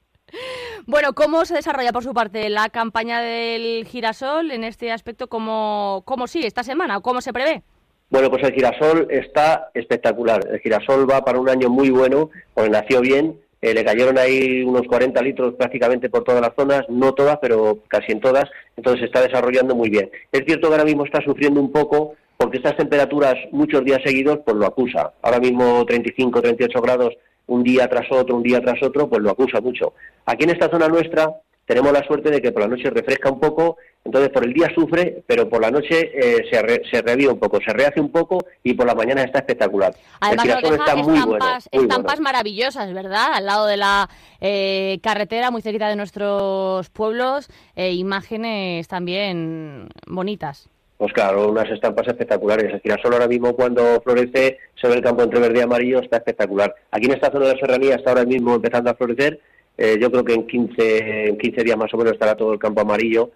Bueno, 0.85 1.13
¿cómo 1.13 1.45
se 1.45 1.55
desarrolla 1.55 1.93
por 1.93 2.03
su 2.03 2.13
parte 2.13 2.49
la 2.49 2.67
campaña 2.67 3.21
del 3.21 3.85
girasol 3.85 4.51
en 4.51 4.65
este 4.65 4.91
aspecto? 4.91 5.27
¿Cómo, 5.27 6.03
cómo 6.05 6.27
sigue 6.27 6.45
esta 6.45 6.63
semana 6.63 6.99
cómo 6.99 7.21
se 7.21 7.31
prevé? 7.31 7.63
Bueno, 8.09 8.29
pues 8.29 8.43
el 8.43 8.53
girasol 8.53 9.07
está 9.09 9.69
espectacular. 9.73 10.41
El 10.51 10.59
girasol 10.59 11.09
va 11.09 11.23
para 11.23 11.39
un 11.39 11.49
año 11.49 11.69
muy 11.69 11.89
bueno, 11.89 12.31
porque 12.53 12.69
nació 12.69 12.99
bien. 12.99 13.39
Eh, 13.61 13.73
le 13.73 13.85
cayeron 13.85 14.17
ahí 14.17 14.61
unos 14.61 14.81
40 14.87 15.21
litros 15.21 15.53
prácticamente 15.55 16.09
por 16.09 16.25
todas 16.25 16.41
las 16.41 16.53
zonas, 16.53 16.81
no 16.89 17.13
todas, 17.13 17.37
pero 17.41 17.79
casi 17.87 18.11
en 18.11 18.19
todas. 18.19 18.45
Entonces 18.75 18.99
se 18.99 19.05
está 19.05 19.21
desarrollando 19.21 19.75
muy 19.75 19.89
bien. 19.89 20.11
Es 20.33 20.43
cierto 20.45 20.67
que 20.67 20.73
ahora 20.73 20.85
mismo 20.85 21.05
está 21.05 21.23
sufriendo 21.23 21.61
un 21.61 21.71
poco 21.71 22.15
porque 22.35 22.57
estas 22.57 22.75
temperaturas 22.75 23.35
muchos 23.51 23.85
días 23.85 24.01
seguidos 24.03 24.39
pues 24.45 24.57
lo 24.57 24.65
acusa. 24.65 25.13
Ahora 25.21 25.39
mismo 25.39 25.85
35, 25.85 26.41
38 26.41 26.81
grados 26.81 27.13
un 27.47 27.63
día 27.63 27.87
tras 27.87 28.11
otro, 28.11 28.35
un 28.35 28.43
día 28.43 28.61
tras 28.61 28.81
otro, 28.83 29.09
pues 29.09 29.21
lo 29.21 29.31
acusa 29.31 29.61
mucho. 29.61 29.93
Aquí 30.25 30.43
en 30.43 30.51
esta 30.51 30.69
zona 30.69 30.87
nuestra 30.87 31.29
tenemos 31.65 31.93
la 31.93 32.05
suerte 32.05 32.29
de 32.29 32.41
que 32.41 32.51
por 32.51 32.63
la 32.63 32.67
noche 32.67 32.89
refresca 32.89 33.31
un 33.31 33.39
poco, 33.39 33.77
entonces 34.03 34.31
por 34.31 34.45
el 34.45 34.53
día 34.53 34.69
sufre, 34.75 35.23
pero 35.25 35.47
por 35.47 35.61
la 35.61 35.71
noche 35.71 36.11
eh, 36.13 36.43
se, 36.51 36.81
se 36.91 37.01
revive 37.01 37.31
un 37.31 37.39
poco, 37.39 37.59
se 37.65 37.71
rehace 37.71 38.01
un 38.01 38.11
poco 38.11 38.39
y 38.63 38.73
por 38.73 38.85
la 38.85 38.95
mañana 38.95 39.23
está 39.23 39.39
espectacular. 39.39 39.95
Además, 40.19 40.45
el 40.45 40.73
está 40.73 40.95
muy 40.97 41.17
estampas, 41.17 41.69
bueno, 41.71 41.87
estampas 41.87 42.19
maravillosas, 42.19 42.93
¿verdad? 42.93 43.27
Al 43.33 43.45
lado 43.45 43.65
de 43.67 43.77
la 43.77 44.09
eh, 44.41 44.99
carretera, 45.01 45.51
muy 45.51 45.61
cerquita 45.61 45.87
de 45.87 45.95
nuestros 45.95 46.89
pueblos, 46.89 47.49
eh, 47.75 47.93
imágenes 47.93 48.87
también 48.89 49.87
bonitas. 50.05 50.69
Pues 50.97 51.11
claro, 51.13 51.49
unas 51.49 51.69
estampas 51.69 52.07
espectaculares. 52.07 52.73
El 52.73 52.81
girasol 52.81 53.13
ahora 53.13 53.27
mismo 53.27 53.55
cuando 53.55 54.01
florece 54.01 54.59
se 54.79 54.87
ve 54.87 54.95
el 54.95 55.01
campo 55.01 55.23
entre 55.23 55.39
verde 55.39 55.59
y 55.59 55.61
amarillo, 55.61 55.99
está 55.99 56.17
espectacular. 56.17 56.73
Aquí 56.91 57.05
en 57.07 57.13
esta 57.13 57.31
zona 57.31 57.47
de 57.47 57.53
la 57.53 57.59
serranía 57.59 57.95
está 57.95 58.11
ahora 58.11 58.25
mismo 58.25 58.55
empezando 58.55 58.89
a 58.89 58.95
florecer. 58.95 59.39
Eh, 59.77 59.97
yo 59.99 60.11
creo 60.11 60.23
que 60.23 60.33
en 60.33 60.45
15, 60.45 61.27
en 61.29 61.37
15 61.37 61.63
días 61.63 61.77
más 61.77 61.93
o 61.93 61.97
menos 61.97 62.13
estará 62.13 62.35
todo 62.35 62.53
el 62.53 62.59
campo 62.59 62.81
amarillo. 62.81 63.31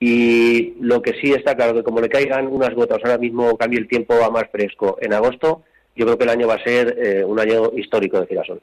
Y 0.00 0.74
lo 0.80 1.00
que 1.00 1.12
sí 1.20 1.32
está 1.32 1.54
claro 1.54 1.74
que 1.74 1.84
como 1.84 2.00
le 2.00 2.08
caigan 2.08 2.48
unas 2.48 2.74
gotas 2.74 2.98
ahora 3.04 3.18
mismo 3.18 3.56
cambie 3.56 3.78
el 3.78 3.86
tiempo 3.86 4.14
a 4.14 4.30
más 4.30 4.50
fresco 4.50 4.98
en 5.00 5.12
agosto, 5.12 5.62
yo 5.94 6.06
creo 6.06 6.18
que 6.18 6.24
el 6.24 6.30
año 6.30 6.48
va 6.48 6.54
a 6.54 6.64
ser 6.64 6.96
eh, 6.98 7.24
un 7.24 7.38
año 7.38 7.70
histórico 7.76 8.18
de 8.20 8.26
girasol. 8.26 8.60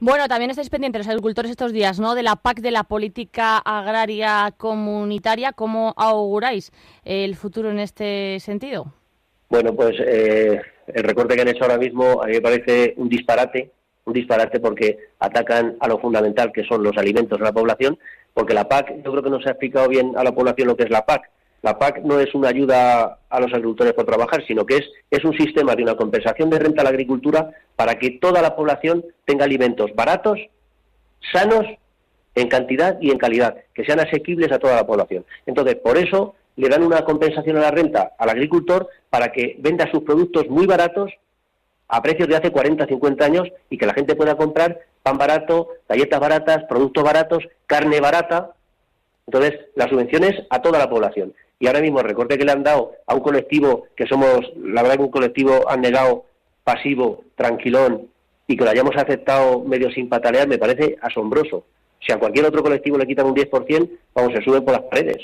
Bueno, 0.00 0.26
también 0.26 0.50
estáis 0.50 0.70
pendientes 0.70 1.00
los 1.00 1.08
agricultores 1.08 1.50
estos 1.50 1.72
días, 1.72 2.00
¿no? 2.00 2.14
De 2.14 2.22
la 2.22 2.36
PAC, 2.36 2.60
de 2.60 2.72
la 2.72 2.84
política 2.84 3.58
agraria 3.58 4.52
comunitaria. 4.56 5.52
¿Cómo 5.52 5.94
auguráis 5.96 6.72
el 7.04 7.36
futuro 7.36 7.70
en 7.70 7.78
este 7.78 8.38
sentido? 8.40 8.92
Bueno, 9.48 9.74
pues 9.74 9.94
eh, 10.00 10.60
el 10.88 11.04
recorte 11.04 11.36
que 11.36 11.42
han 11.42 11.48
hecho 11.48 11.64
ahora 11.64 11.78
mismo 11.78 12.22
a 12.22 12.26
mí 12.26 12.32
me 12.32 12.40
parece 12.40 12.94
un 12.96 13.08
disparate, 13.08 13.70
un 14.04 14.12
disparate 14.12 14.58
porque 14.58 14.98
atacan 15.20 15.76
a 15.78 15.86
lo 15.86 15.98
fundamental 15.98 16.50
que 16.52 16.64
son 16.64 16.82
los 16.82 16.96
alimentos 16.96 17.38
de 17.38 17.44
la 17.44 17.52
población, 17.52 17.96
porque 18.32 18.52
la 18.52 18.68
PAC, 18.68 19.02
yo 19.04 19.12
creo 19.12 19.22
que 19.22 19.30
no 19.30 19.40
se 19.40 19.48
ha 19.48 19.52
explicado 19.52 19.88
bien 19.88 20.14
a 20.16 20.24
la 20.24 20.32
población 20.32 20.68
lo 20.68 20.76
que 20.76 20.84
es 20.84 20.90
la 20.90 21.06
PAC. 21.06 21.30
La 21.64 21.78
PAC 21.78 22.02
no 22.02 22.20
es 22.20 22.34
una 22.34 22.50
ayuda 22.50 23.20
a 23.30 23.40
los 23.40 23.50
agricultores 23.50 23.94
por 23.94 24.04
trabajar, 24.04 24.44
sino 24.46 24.66
que 24.66 24.76
es, 24.76 24.84
es 25.10 25.24
un 25.24 25.34
sistema 25.34 25.74
de 25.74 25.82
una 25.82 25.96
compensación 25.96 26.50
de 26.50 26.58
renta 26.58 26.82
a 26.82 26.84
la 26.84 26.90
agricultura 26.90 27.52
para 27.74 27.94
que 27.94 28.10
toda 28.10 28.42
la 28.42 28.54
población 28.54 29.02
tenga 29.24 29.46
alimentos 29.46 29.90
baratos, 29.94 30.38
sanos, 31.32 31.64
en 32.34 32.48
cantidad 32.48 32.98
y 33.00 33.10
en 33.12 33.16
calidad, 33.16 33.56
que 33.72 33.82
sean 33.86 33.98
asequibles 33.98 34.52
a 34.52 34.58
toda 34.58 34.76
la 34.76 34.86
población. 34.86 35.24
Entonces, 35.46 35.76
por 35.76 35.96
eso 35.96 36.34
le 36.56 36.68
dan 36.68 36.82
una 36.82 37.02
compensación 37.02 37.56
a 37.56 37.60
la 37.60 37.70
renta 37.70 38.12
al 38.18 38.28
agricultor 38.28 38.90
para 39.08 39.32
que 39.32 39.56
venda 39.60 39.90
sus 39.90 40.02
productos 40.02 40.46
muy 40.50 40.66
baratos 40.66 41.12
a 41.88 42.02
precios 42.02 42.28
de 42.28 42.36
hace 42.36 42.50
40, 42.50 42.84
50 42.84 43.24
años 43.24 43.48
y 43.70 43.78
que 43.78 43.86
la 43.86 43.94
gente 43.94 44.16
pueda 44.16 44.36
comprar 44.36 44.80
pan 45.02 45.16
barato, 45.16 45.70
galletas 45.88 46.20
baratas, 46.20 46.64
productos 46.64 47.02
baratos, 47.02 47.42
carne 47.66 48.00
barata. 48.02 48.50
Entonces, 49.26 49.60
las 49.76 49.88
subvenciones 49.88 50.42
a 50.50 50.60
toda 50.60 50.78
la 50.78 50.90
población. 50.90 51.32
Y 51.58 51.66
ahora 51.66 51.80
mismo 51.80 52.00
el 52.00 52.06
recorte 52.06 52.36
que 52.36 52.44
le 52.44 52.52
han 52.52 52.62
dado 52.62 52.92
a 53.06 53.14
un 53.14 53.20
colectivo 53.20 53.86
que 53.96 54.06
somos, 54.06 54.52
la 54.56 54.82
verdad 54.82 54.96
que 54.96 55.02
un 55.02 55.10
colectivo 55.10 55.64
negado 55.78 56.24
pasivo, 56.64 57.22
tranquilón, 57.36 58.08
y 58.46 58.56
que 58.56 58.64
lo 58.64 58.70
hayamos 58.70 58.96
aceptado 58.96 59.60
medio 59.60 59.90
sin 59.90 60.08
patalear, 60.08 60.48
me 60.48 60.58
parece 60.58 60.96
asombroso. 61.00 61.64
Si 62.00 62.12
a 62.12 62.18
cualquier 62.18 62.46
otro 62.46 62.62
colectivo 62.62 62.98
le 62.98 63.06
quitan 63.06 63.26
un 63.26 63.34
10%, 63.34 63.90
vamos, 64.14 64.32
se 64.34 64.42
suben 64.42 64.64
por 64.64 64.74
las 64.74 64.82
paredes. 64.82 65.18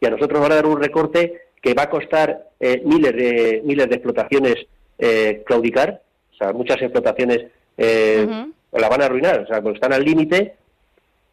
Y 0.00 0.06
a 0.06 0.10
nosotros 0.10 0.40
van 0.40 0.52
a 0.52 0.56
dar 0.56 0.66
un 0.66 0.80
recorte 0.80 1.46
que 1.62 1.74
va 1.74 1.84
a 1.84 1.90
costar 1.90 2.48
eh, 2.60 2.82
miles, 2.84 3.16
de, 3.16 3.62
miles 3.64 3.88
de 3.88 3.94
explotaciones 3.94 4.66
eh, 4.98 5.42
claudicar, 5.46 6.02
o 6.32 6.36
sea, 6.36 6.52
muchas 6.52 6.80
explotaciones 6.82 7.46
eh, 7.78 8.26
la 8.72 8.88
van 8.88 9.02
a 9.02 9.06
arruinar, 9.06 9.40
o 9.40 9.46
sea, 9.46 9.62
porque 9.62 9.76
están 9.76 9.92
al 9.92 10.04
límite 10.04 10.54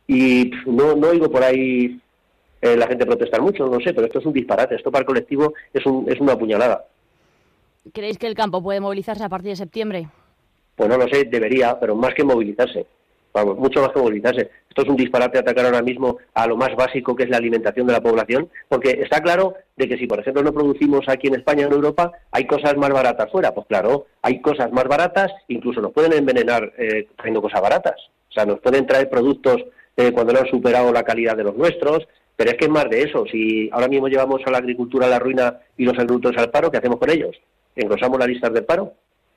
y 0.08 0.52
no, 0.66 0.96
no 0.96 1.10
oigo 1.10 1.30
por 1.30 1.44
ahí 1.44 2.00
eh, 2.64 2.78
la 2.78 2.88
gente 2.88 3.06
protestar 3.06 3.42
mucho, 3.42 3.66
no 3.68 3.78
sé, 3.82 3.94
pero 3.94 4.08
esto 4.08 4.20
es 4.20 4.26
un 4.26 4.32
disparate, 4.32 4.76
esto 4.76 4.90
para 4.90 5.02
el 5.02 5.06
colectivo 5.06 5.54
es, 5.74 5.86
un, 5.86 6.10
es 6.10 6.18
una 6.22 6.38
puñalada. 6.38 6.86
¿Creéis 7.92 8.18
que 8.18 8.28
el 8.28 8.36
campo 8.36 8.64
puede 8.64 8.80
movilizarse 8.80 9.22
a 9.22 9.28
partir 9.28 9.50
de 9.50 9.58
septiembre? 9.58 10.08
Pues 10.78 10.90
no 10.90 10.98
lo 10.98 11.06
sé, 11.10 11.26
debería, 11.26 11.78
pero 11.78 11.94
más 11.94 12.14
que 12.14 12.24
movilizarse, 12.24 12.86
vamos, 13.34 13.58
mucho 13.58 13.82
más 13.82 13.92
que 13.92 14.00
movilizarse. 14.00 14.50
Esto 14.70 14.84
es 14.84 14.88
un 14.88 14.96
disparate 14.96 15.40
atacar 15.40 15.66
ahora 15.66 15.82
mismo 15.82 16.20
a 16.34 16.48
lo 16.48 16.56
más 16.56 16.74
básico 16.78 17.18
que 17.18 17.24
es 17.24 17.30
la 17.30 17.36
alimentación 17.36 17.86
de 17.86 17.94
la 17.94 18.02
población, 18.02 18.50
porque 18.70 18.92
está 18.92 19.20
claro 19.20 19.56
de 19.76 19.90
que 19.90 19.98
si, 19.98 20.08
por 20.08 20.22
ejemplo, 20.22 20.42
no 20.42 20.54
producimos 20.54 21.10
aquí 21.10 21.28
en 21.28 21.36
España 21.36 21.66
o 21.66 21.68
en 21.68 21.74
Europa, 21.74 22.14
hay 22.32 22.48
cosas 22.48 22.78
más 22.78 22.92
baratas 22.92 23.30
fuera. 23.30 23.54
Pues 23.54 23.68
claro, 23.68 24.06
hay 24.22 24.40
cosas 24.40 24.72
más 24.72 24.86
baratas, 24.86 25.34
incluso 25.50 25.82
nos 25.82 25.92
pueden 25.92 26.14
envenenar 26.14 26.72
eh, 26.78 27.10
trayendo 27.18 27.42
cosas 27.42 27.62
baratas. 27.62 27.96
O 28.30 28.32
sea, 28.32 28.46
nos 28.46 28.62
pueden 28.62 28.88
traer 28.88 29.10
productos 29.10 29.58
eh, 29.98 30.14
cuando 30.14 30.32
no 30.32 30.40
han 30.40 30.48
superado 30.48 30.94
la 30.94 31.04
calidad 31.04 31.36
de 31.36 31.44
los 31.44 31.56
nuestros, 31.56 32.08
pero 32.36 32.52
es 32.52 32.58
que 32.58 32.66
es 32.66 32.72
más 32.72 32.90
de 32.90 33.04
eso. 33.04 33.26
Si 33.32 33.70
ahora 33.72 33.88
mismo 33.88 34.08
llevamos 34.08 34.42
a 34.46 34.52
la 34.52 34.58
agricultura 34.58 35.08
a 35.08 35.10
la 35.10 35.20
ruina 35.20 35.60
y 35.78 35.86
los 35.86 35.98
agricultores 35.98 36.40
al 36.40 36.52
paro, 36.52 36.72
¿qué 36.72 36.78
hacemos 36.78 37.00
con 37.00 37.10
ellos? 37.10 37.36
¿Engrosamos 37.76 38.20
las 38.20 38.28
listas 38.28 38.54
del 38.54 38.66
paro? 38.66 38.94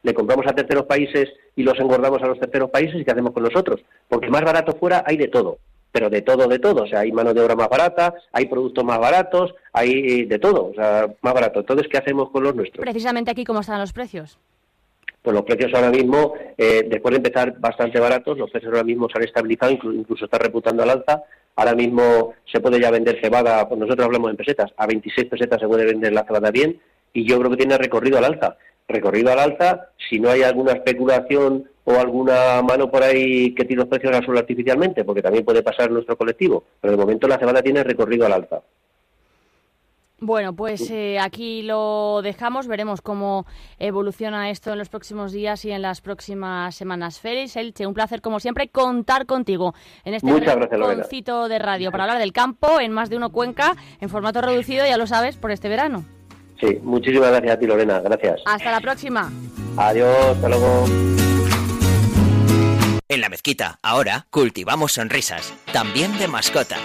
le 0.07 0.15
compramos 0.15 0.47
a 0.47 0.55
terceros 0.55 0.87
países 0.87 1.29
y 1.57 1.65
los 1.65 1.79
engordamos 1.81 2.23
a 2.23 2.29
los 2.29 2.39
terceros 2.39 2.71
países 2.71 3.01
y 3.01 3.05
qué 3.05 3.11
hacemos 3.11 3.33
con 3.33 3.43
nosotros. 3.43 3.81
Porque 4.09 4.31
más 4.31 4.43
barato 4.43 4.77
fuera 4.79 5.03
hay 5.05 5.17
de 5.17 5.27
todo, 5.27 5.59
pero 5.91 6.09
de 6.09 6.23
todo, 6.23 6.47
de 6.47 6.61
todo. 6.61 6.85
O 6.85 6.87
sea, 6.87 7.01
hay 7.01 7.11
mano 7.11 7.35
de 7.35 7.41
obra 7.41 7.57
más 7.57 7.69
barata, 7.69 8.15
hay 8.33 8.47
productos 8.47 8.85
más 8.85 9.01
baratos, 9.01 9.53
hay 9.73 10.25
de 10.25 10.39
todo, 10.39 10.71
o 10.71 10.75
sea, 10.75 11.09
más 11.23 11.35
barato. 11.35 11.59
Entonces, 11.59 11.89
¿qué 11.91 11.99
hacemos 11.99 12.31
con 12.31 12.45
los 12.45 12.55
nuestros? 12.55 12.83
Precisamente 12.83 13.33
aquí, 13.33 13.45
¿cómo 13.45 13.61
están 13.61 13.81
los 13.81 13.93
precios? 13.93 14.39
Pues 15.23 15.35
los 15.35 15.45
precios 15.45 15.75
ahora 15.75 15.91
mismo, 15.91 16.35
eh, 16.57 16.87
después 16.89 17.11
de 17.11 17.17
empezar 17.17 17.59
bastante 17.59 17.99
baratos, 17.99 18.39
los 18.39 18.49
precios 18.49 18.73
ahora 18.73 18.85
mismo 18.85 19.09
se 19.11 19.19
han 19.19 19.25
estabilizado, 19.25 19.73
incluso, 19.73 19.99
incluso 19.99 20.25
está 20.27 20.39
reputando 20.39 20.85
al 20.85 20.91
alza. 20.91 21.25
Ahora 21.57 21.75
mismo 21.75 22.35
se 22.51 22.61
puede 22.61 22.81
ya 22.81 22.91
vender 22.91 23.19
cebada, 23.21 23.69
pues 23.69 23.81
nosotros 23.81 24.07
hablamos 24.07 24.31
en 24.31 24.37
pesetas, 24.37 24.73
a 24.77 24.87
26 24.87 25.29
pesetas 25.29 25.61
se 25.61 25.67
puede 25.67 25.85
vender 25.85 26.13
la 26.13 26.25
cebada 26.25 26.51
bien 26.51 26.81
y 27.13 27.27
yo 27.27 27.39
creo 27.39 27.51
que 27.51 27.57
tiene 27.57 27.79
recorrido 27.79 28.19
al 28.19 28.27
alza 28.27 28.57
recorrido 28.89 29.33
al 29.33 29.39
alza, 29.41 29.89
si 30.09 30.21
no 30.21 30.31
hay 30.31 30.43
alguna 30.43 30.73
especulación 30.73 31.69
o 31.85 31.95
alguna 31.99 32.63
mano 32.63 32.91
por 32.91 33.03
ahí 33.03 33.55
que 33.55 33.65
tire 33.65 33.81
los 33.81 33.89
precios 33.89 34.15
al 34.15 34.25
suelo 34.25 34.41
artificialmente, 34.41 35.05
porque 35.05 35.23
también 35.23 35.45
puede 35.45 35.63
pasar 35.63 35.89
en 35.89 35.95
nuestro 35.95 36.17
colectivo, 36.17 36.65
pero 36.81 36.93
de 36.93 36.99
momento 36.99 37.29
la 37.29 37.39
cebada 37.39 37.63
tiene 37.63 37.85
recorrido 37.85 38.27
al 38.27 38.33
alza. 38.33 38.61
Bueno, 40.19 40.57
pues 40.57 40.91
eh, 40.91 41.19
aquí 41.19 41.63
lo 41.63 42.23
dejamos, 42.23 42.67
veremos 42.67 43.03
cómo 43.03 43.45
evoluciona 43.79 44.49
esto 44.49 44.73
en 44.73 44.79
los 44.79 44.89
próximos 44.89 45.31
días 45.31 45.63
y 45.67 45.73
en 45.73 45.83
las 45.83 46.01
próximas 46.01 46.75
semanas. 46.75 47.21
Félix, 47.21 47.55
Elche, 47.57 47.87
un 47.87 47.93
placer 47.93 48.23
como 48.23 48.41
siempre 48.41 48.69
contar 48.69 49.27
contigo 49.27 49.75
en 50.07 50.15
este 50.15 50.33
concito 50.71 51.49
de 51.49 51.59
radio 51.59 51.91
para 51.91 52.05
hablar 52.05 52.19
del 52.19 52.33
campo 52.33 52.81
en 52.81 52.93
más 52.93 53.11
de 53.11 53.19
uno 53.19 53.31
Cuenca 53.31 53.77
en 54.01 54.09
formato 54.09 54.41
reducido, 54.41 54.87
ya 54.87 54.97
lo 54.97 55.07
sabes, 55.07 55.37
por 55.37 55.51
este 55.51 55.69
verano. 55.69 56.05
Sí, 56.59 56.79
muchísimas 56.83 57.31
gracias 57.31 57.55
a 57.55 57.59
ti, 57.59 57.67
Lorena. 57.67 58.01
Gracias. 58.01 58.41
Hasta 58.47 58.73
la 58.73 58.81
próxima. 58.81 59.31
Adiós, 59.77 60.17
hasta 60.31 60.49
luego. 60.49 61.26
En 63.09 63.21
la 63.21 63.29
mezquita, 63.29 63.79
ahora, 63.83 64.27
cultivamos 64.31 64.95
sonrisas, 64.95 65.55
también 65.73 66.19
de 66.19 66.27
mascota. 66.27 66.77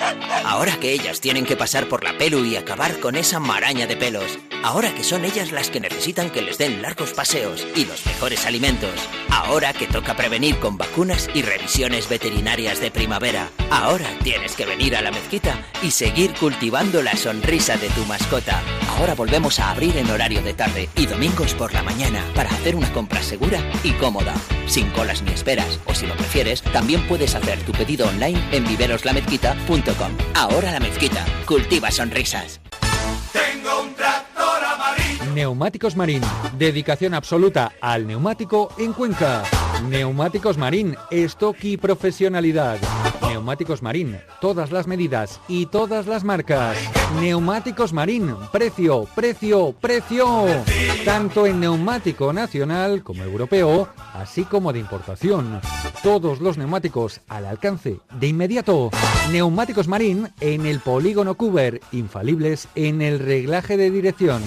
Ahora 0.46 0.78
que 0.80 0.92
ellas 0.92 1.20
tienen 1.20 1.46
que 1.48 1.56
pasar 1.56 1.90
por 1.90 2.04
la 2.04 2.16
pelu 2.16 2.46
y 2.46 2.56
acabar 2.56 3.00
con 3.00 3.16
esa 3.16 3.40
maraña 3.40 3.88
de 3.88 3.98
pelos. 3.98 4.38
Ahora 4.64 4.94
que 4.94 5.04
son 5.04 5.26
ellas 5.26 5.52
las 5.52 5.72
que 5.72 5.80
necesitan 5.80 6.30
que 6.30 6.44
les 6.44 6.60
den 6.60 6.82
largos 6.84 7.14
paseos 7.14 7.66
y 7.76 7.86
los 7.86 8.06
mejores 8.06 8.46
alimentos. 8.46 8.94
Ahora 9.30 9.74
que 9.74 9.88
toca 9.88 10.16
prevenir 10.16 10.60
con 10.60 10.78
vacunas 10.78 11.30
y 11.34 11.42
revisiones 11.42 12.08
veterinarias 12.08 12.80
de 12.80 12.92
primavera. 12.92 13.50
Ahora 13.72 14.08
tienes 14.24 14.56
que 14.56 14.68
venir 14.68 14.96
a 14.96 15.02
la 15.02 15.12
mezquita 15.12 15.66
y 15.82 15.90
seguir 15.90 16.34
cultivando 16.36 17.02
la 17.02 17.18
sonrisa 17.18 17.76
de 17.78 17.90
tu 17.90 18.06
mascota. 18.06 18.62
Ahora 18.98 19.16
volvemos 19.16 19.60
a 19.60 19.72
abrir 19.72 19.98
en 19.98 20.12
horario 20.12 20.44
de 20.44 20.54
tarde 20.54 20.90
y 20.96 21.08
domingos 21.08 21.56
por 21.56 21.74
la 21.74 21.82
mañana 21.82 22.24
para 22.36 22.52
hacer 22.52 22.76
una 22.76 22.94
compra 22.94 23.24
segura 23.24 23.60
y 23.84 23.92
cómoda. 23.94 24.36
Sin 24.68 24.92
colas 24.92 25.24
ni 25.24 25.32
esperas 25.32 25.80
o 25.86 25.96
si 25.96 26.06
lo 26.06 26.16
prefieres, 26.16 26.62
también 26.62 27.08
puedes 27.08 27.34
hacer 27.34 27.60
tu 27.64 27.72
pedido 27.72 28.08
online 28.08 28.40
en 28.52 28.68
viveroslamezquita.com. 28.68 30.18
Ahora 30.36 30.72
la 30.72 30.80
mezquita, 30.80 31.26
cultiva 31.48 31.90
sonrisas. 31.90 32.62
Neumáticos 35.34 35.96
Marín. 35.96 36.22
Dedicación 36.58 37.14
absoluta 37.14 37.72
al 37.80 38.06
neumático 38.06 38.70
en 38.78 38.92
Cuenca. 38.92 39.44
Neumáticos 39.90 40.58
Marín. 40.58 40.96
Stock 41.10 41.56
y 41.64 41.78
profesionalidad. 41.78 42.78
Neumáticos 43.22 43.82
Marín. 43.82 44.18
Todas 44.42 44.72
las 44.72 44.88
medidas 44.88 45.40
y 45.48 45.68
todas 45.68 46.06
las 46.06 46.26
marcas. 46.26 46.78
Neumáticos 47.22 47.94
Marín. 47.94 48.36
Precio, 48.52 49.08
precio, 49.16 49.74
precio. 49.80 50.48
Tanto 51.06 51.48
en 51.48 51.62
neumático 51.62 52.34
nacional 52.34 53.02
como 53.02 53.24
europeo, 53.24 53.88
así 54.14 54.44
como 54.44 54.74
de 54.74 54.80
importación. 54.80 55.62
Todos 56.04 56.42
los 56.42 56.58
neumáticos 56.58 57.22
al 57.30 57.46
alcance 57.46 58.00
de 58.20 58.28
inmediato. 58.28 58.90
Neumáticos 59.32 59.88
Marín 59.88 60.28
en 60.42 60.66
el 60.66 60.82
polígono 60.82 61.36
Cuber. 61.36 61.80
Infalibles 61.94 62.68
en 62.76 63.02
el 63.02 63.20
reglaje 63.20 63.78
de 63.78 63.92
dirección. 63.92 64.42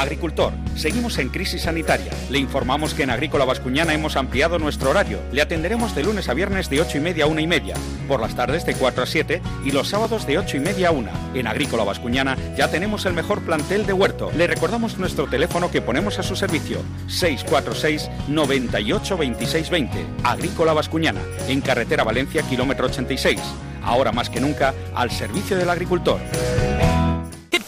Agricultor, 0.00 0.54
seguimos 0.76 1.18
en 1.18 1.28
crisis 1.28 1.60
sanitaria. 1.60 2.10
Le 2.30 2.38
informamos 2.38 2.94
que 2.94 3.02
en 3.02 3.10
Agrícola 3.10 3.44
Vascuñana 3.44 3.92
hemos 3.92 4.16
ampliado 4.16 4.58
nuestro 4.58 4.88
horario. 4.88 5.18
Le 5.30 5.42
atenderemos 5.42 5.94
de 5.94 6.02
lunes 6.02 6.30
a 6.30 6.34
viernes 6.34 6.70
de 6.70 6.80
8 6.80 6.96
y 6.96 7.00
media 7.02 7.24
a 7.24 7.26
1 7.26 7.38
y 7.38 7.46
media, 7.46 7.74
por 8.08 8.18
las 8.18 8.34
tardes 8.34 8.64
de 8.64 8.72
4 8.72 9.02
a 9.02 9.06
7 9.06 9.42
y 9.62 9.72
los 9.72 9.88
sábados 9.88 10.26
de 10.26 10.38
8 10.38 10.56
y 10.56 10.60
media 10.60 10.88
a 10.88 10.92
1. 10.92 11.10
En 11.34 11.46
Agrícola 11.46 11.84
Vascuñana 11.84 12.38
ya 12.56 12.70
tenemos 12.70 13.04
el 13.04 13.12
mejor 13.12 13.42
plantel 13.42 13.84
de 13.84 13.92
huerto. 13.92 14.32
Le 14.34 14.46
recordamos 14.46 14.96
nuestro 14.96 15.26
teléfono 15.26 15.70
que 15.70 15.82
ponemos 15.82 16.18
a 16.18 16.22
su 16.22 16.34
servicio, 16.34 16.78
646 17.06 18.08
98 18.28 19.18
26 19.18 19.68
20. 19.68 20.06
Agrícola 20.24 20.72
Vascuñana, 20.72 21.20
en 21.46 21.60
carretera 21.60 22.04
Valencia, 22.04 22.42
kilómetro 22.44 22.86
86. 22.86 23.38
Ahora 23.82 24.12
más 24.12 24.30
que 24.30 24.40
nunca, 24.40 24.72
al 24.94 25.10
servicio 25.10 25.58
del 25.58 25.68
agricultor 25.68 26.20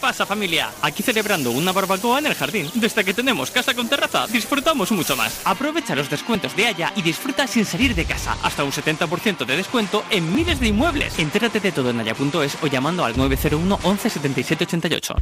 pasa 0.02 0.26
familia? 0.26 0.68
Aquí 0.82 1.00
celebrando 1.00 1.52
una 1.52 1.70
barbacoa 1.70 2.18
en 2.18 2.26
el 2.26 2.34
jardín. 2.34 2.68
Desde 2.74 3.04
que 3.04 3.14
tenemos 3.14 3.52
casa 3.52 3.72
con 3.72 3.88
terraza, 3.88 4.26
disfrutamos 4.26 4.90
mucho 4.90 5.14
más. 5.14 5.40
Aprovecha 5.44 5.94
los 5.94 6.10
descuentos 6.10 6.56
de 6.56 6.66
Haya 6.66 6.92
y 6.96 7.02
disfruta 7.02 7.46
sin 7.46 7.64
salir 7.64 7.94
de 7.94 8.04
casa. 8.04 8.36
Hasta 8.42 8.64
un 8.64 8.72
70% 8.72 9.46
de 9.46 9.56
descuento 9.56 10.02
en 10.10 10.34
miles 10.34 10.58
de 10.58 10.66
inmuebles. 10.66 11.16
Entérate 11.20 11.60
de 11.60 11.70
todo 11.70 11.90
en 11.90 12.00
haya.es 12.00 12.58
o 12.62 12.66
llamando 12.66 13.04
al 13.04 13.16
901 13.16 13.78
11 13.84 14.10
77 14.10 14.64
88. 14.64 15.14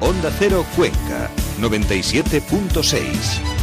Onda 0.00 0.30
Cero 0.38 0.64
Cuenca 0.76 1.09
97.6 1.60 3.59